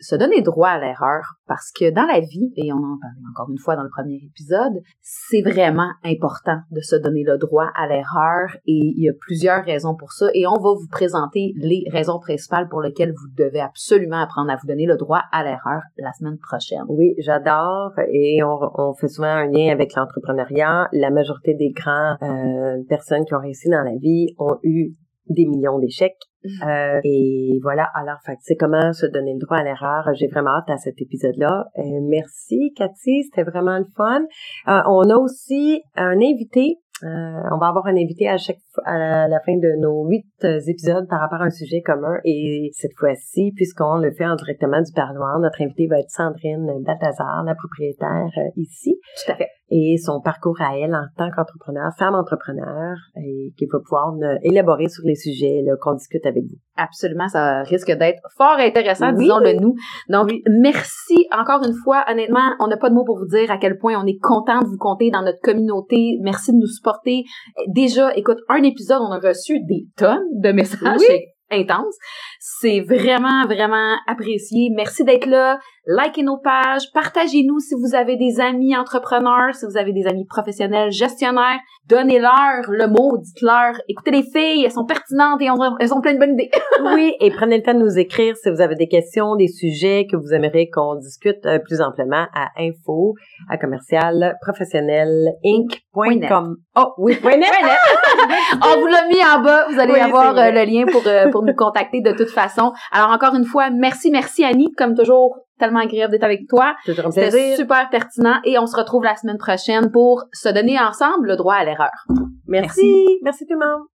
se 0.00 0.16
donner 0.16 0.40
droit 0.40 0.68
à 0.68 0.80
l'erreur 0.80 1.34
parce 1.46 1.70
que 1.72 1.90
dans 1.90 2.06
la 2.06 2.20
vie, 2.20 2.52
et 2.56 2.72
on 2.72 2.76
en 2.76 2.98
parlait 3.00 3.28
encore 3.30 3.50
une 3.50 3.58
fois 3.58 3.76
dans 3.76 3.82
le 3.82 3.90
premier 3.90 4.16
épisode, 4.16 4.82
c'est 5.00 5.42
vraiment 5.42 5.90
important 6.04 6.58
de 6.70 6.80
se 6.80 6.96
donner 6.96 7.22
le 7.22 7.38
droit 7.38 7.68
à 7.76 7.86
l'erreur 7.86 8.56
et 8.66 8.94
il 8.96 9.04
y 9.04 9.08
a 9.08 9.12
plusieurs 9.20 9.64
raisons 9.64 9.94
pour 9.94 10.12
ça 10.12 10.26
et 10.34 10.46
on 10.46 10.54
va 10.54 10.72
vous 10.72 10.88
présenter 10.90 11.52
les 11.56 11.84
raisons 11.90 12.18
principales 12.18 12.68
pour 12.68 12.80
lesquelles 12.80 13.12
vous 13.12 13.28
devez 13.36 13.60
absolument 13.60 14.22
apprendre 14.22 14.50
à 14.50 14.56
vous 14.56 14.66
donner 14.66 14.86
le 14.86 14.96
droit 14.96 15.22
à 15.32 15.44
l'erreur 15.44 15.82
la 15.98 16.12
semaine 16.12 16.38
prochaine. 16.38 16.84
Oui, 16.88 17.14
j'adore 17.18 17.92
et 18.12 18.42
on, 18.42 18.94
fait 18.94 19.08
souvent 19.08 19.28
un 19.28 19.46
lien 19.46 19.70
avec 19.70 19.94
l'entrepreneuriat. 19.94 20.88
La 20.92 21.10
majorité 21.10 21.54
des 21.54 21.70
grands 21.70 22.16
euh, 22.22 22.82
personnes 22.88 23.24
qui 23.24 23.34
ont 23.34 23.40
réussi 23.40 23.68
dans 23.68 23.82
la 23.82 23.96
vie 23.96 24.34
ont 24.38 24.58
eu 24.62 24.94
des 25.28 25.46
millions 25.46 25.78
d'échecs. 25.78 26.29
Euh, 26.44 27.00
et 27.04 27.58
voilà, 27.62 27.88
alors 27.94 28.18
c'est 28.40 28.56
comment 28.56 28.92
se 28.92 29.06
donner 29.06 29.34
le 29.34 29.38
droit 29.38 29.58
à 29.58 29.64
l'erreur. 29.64 30.08
J'ai 30.14 30.28
vraiment 30.28 30.56
hâte 30.56 30.70
à 30.70 30.78
cet 30.78 31.00
épisode-là. 31.00 31.66
Euh, 31.78 31.82
merci 32.02 32.72
Cathy, 32.76 33.24
c'était 33.24 33.48
vraiment 33.48 33.78
le 33.78 33.86
fun. 33.96 34.22
Euh, 34.68 34.80
on 34.86 35.08
a 35.10 35.16
aussi 35.16 35.82
un 35.96 36.16
invité. 36.16 36.76
Euh, 37.02 37.06
on 37.50 37.56
va 37.56 37.68
avoir 37.68 37.86
un 37.86 37.96
invité 37.96 38.28
à 38.28 38.36
chaque 38.36 38.58
à 38.84 39.26
la 39.26 39.40
fin 39.40 39.56
de 39.56 39.80
nos 39.80 40.06
huit 40.06 40.26
euh, 40.44 40.60
épisodes 40.66 41.08
par 41.08 41.20
rapport 41.20 41.40
à 41.40 41.44
un 41.44 41.50
sujet 41.50 41.80
commun. 41.80 42.18
Et 42.24 42.70
cette 42.74 42.94
fois-ci, 42.98 43.52
puisqu'on 43.56 43.96
le 43.96 44.12
fait 44.12 44.26
en 44.26 44.36
directement 44.36 44.82
du 44.82 44.92
parloir, 44.92 45.38
notre 45.38 45.62
invité 45.62 45.86
va 45.86 45.98
être 45.98 46.10
Sandrine 46.10 46.66
Balthazar, 46.84 47.42
la 47.44 47.54
propriétaire 47.54 48.30
ici 48.56 48.98
Tout 49.24 49.32
à 49.32 49.36
fait. 49.36 49.59
Et 49.70 49.96
son 49.98 50.20
parcours 50.20 50.60
à 50.60 50.76
elle 50.76 50.94
en 50.94 51.06
tant 51.16 51.30
qu'entrepreneur, 51.30 51.92
femme 51.96 52.14
entrepreneur, 52.14 52.96
et 53.16 53.52
qui 53.56 53.66
va 53.66 53.78
pouvoir 53.78 54.12
élaborer 54.42 54.88
sur 54.88 55.04
les 55.04 55.14
sujets 55.14 55.62
qu'on 55.80 55.94
discute 55.94 56.26
avec 56.26 56.42
vous. 56.44 56.56
Absolument, 56.76 57.28
ça 57.28 57.62
risque 57.62 57.90
d'être 57.92 58.22
fort 58.36 58.58
intéressant, 58.58 59.12
Oui. 59.12 59.24
disons-le 59.24 59.60
nous. 59.60 59.74
Donc, 60.08 60.32
merci 60.48 61.26
encore 61.30 61.62
une 61.64 61.74
fois. 61.84 62.04
Honnêtement, 62.10 62.54
on 62.58 62.66
n'a 62.66 62.76
pas 62.76 62.90
de 62.90 62.94
mots 62.94 63.04
pour 63.04 63.18
vous 63.18 63.26
dire 63.26 63.50
à 63.50 63.58
quel 63.58 63.78
point 63.78 63.94
on 64.02 64.06
est 64.06 64.18
content 64.20 64.60
de 64.60 64.66
vous 64.66 64.78
compter 64.78 65.10
dans 65.10 65.22
notre 65.22 65.40
communauté. 65.40 66.18
Merci 66.22 66.52
de 66.52 66.58
nous 66.58 66.66
supporter. 66.66 67.24
Déjà, 67.68 68.12
écoute, 68.16 68.38
un 68.48 68.62
épisode, 68.62 69.00
on 69.02 69.12
a 69.12 69.18
reçu 69.18 69.60
des 69.60 69.86
tonnes 69.96 70.24
de 70.34 70.52
messages. 70.52 70.98
Oui. 70.98 71.06
C'est 71.50 71.60
intense. 71.62 71.96
C'est 72.38 72.80
vraiment, 72.80 73.44
vraiment 73.44 73.96
apprécié. 74.06 74.70
Merci 74.74 75.02
d'être 75.02 75.26
là. 75.26 75.58
Likez 75.86 76.22
nos 76.22 76.38
pages. 76.38 76.90
Partagez-nous 76.92 77.60
si 77.60 77.74
vous 77.74 77.94
avez 77.94 78.16
des 78.16 78.40
amis 78.40 78.76
entrepreneurs, 78.76 79.54
si 79.54 79.66
vous 79.66 79.76
avez 79.76 79.92
des 79.92 80.06
amis 80.06 80.26
professionnels, 80.26 80.90
gestionnaires. 80.90 81.58
Donnez-leur 81.88 82.68
le 82.68 82.86
mot. 82.86 83.16
Dites-leur, 83.18 83.74
écoutez 83.88 84.10
les 84.10 84.22
filles, 84.22 84.64
elles 84.64 84.72
sont 84.72 84.84
pertinentes 84.84 85.40
et 85.42 85.46
elles 85.46 85.52
ont, 85.52 85.76
elles 85.78 85.94
ont 85.94 86.00
plein 86.00 86.14
de 86.14 86.18
bonnes 86.18 86.34
idées. 86.34 86.50
oui, 86.94 87.14
et 87.20 87.30
prenez 87.30 87.56
le 87.56 87.62
temps 87.62 87.74
de 87.74 87.80
nous 87.80 87.98
écrire 87.98 88.36
si 88.36 88.50
vous 88.50 88.60
avez 88.60 88.74
des 88.74 88.88
questions, 88.88 89.36
des 89.36 89.48
sujets 89.48 90.06
que 90.10 90.16
vous 90.16 90.32
aimeriez 90.32 90.70
qu'on 90.70 90.96
discute 90.96 91.44
euh, 91.46 91.58
plus 91.58 91.80
amplement 91.80 92.26
à 92.34 92.48
info 92.58 93.14
à 93.48 93.56
commercial 93.56 94.36
professionnel.inc.com. 94.42 96.56
Oh 96.76 96.92
oui, 96.98 97.16
point 97.16 97.36
net. 97.36 97.48
On 98.62 98.80
vous 98.80 98.86
l'a 98.86 99.06
mis 99.08 99.24
en 99.24 99.40
bas. 99.42 99.66
Vous 99.70 99.78
allez 99.78 99.94
Oui, 99.94 100.00
avoir 100.00 100.36
euh, 100.36 100.50
le 100.50 100.64
lien 100.64 100.84
pour, 100.86 101.06
euh, 101.06 101.30
pour 101.30 101.42
nous 101.42 101.54
contacter 101.54 102.00
de 102.00 102.12
toute 102.12 102.30
façon. 102.30 102.72
Alors, 102.92 103.10
encore 103.10 103.34
une 103.34 103.44
fois, 103.44 103.70
merci, 103.70 104.10
merci 104.10 104.44
Annie. 104.44 104.72
Comme 104.76 104.94
toujours, 104.94 105.38
tellement 105.60 105.80
agréable 105.80 106.12
d'être 106.12 106.24
avec 106.24 106.48
toi. 106.48 106.74
C'était 106.84 107.56
super 107.56 107.88
pertinent 107.90 108.40
et 108.44 108.58
on 108.58 108.66
se 108.66 108.76
retrouve 108.76 109.04
la 109.04 109.16
semaine 109.16 109.38
prochaine 109.38 109.90
pour 109.92 110.24
se 110.32 110.48
donner 110.48 110.78
ensemble 110.80 111.28
le 111.28 111.36
droit 111.36 111.54
à 111.54 111.64
l'erreur. 111.64 112.06
Merci. 112.48 113.18
Merci 113.22 113.46
tout 113.46 113.58
le 113.58 113.64
monde. 113.64 113.82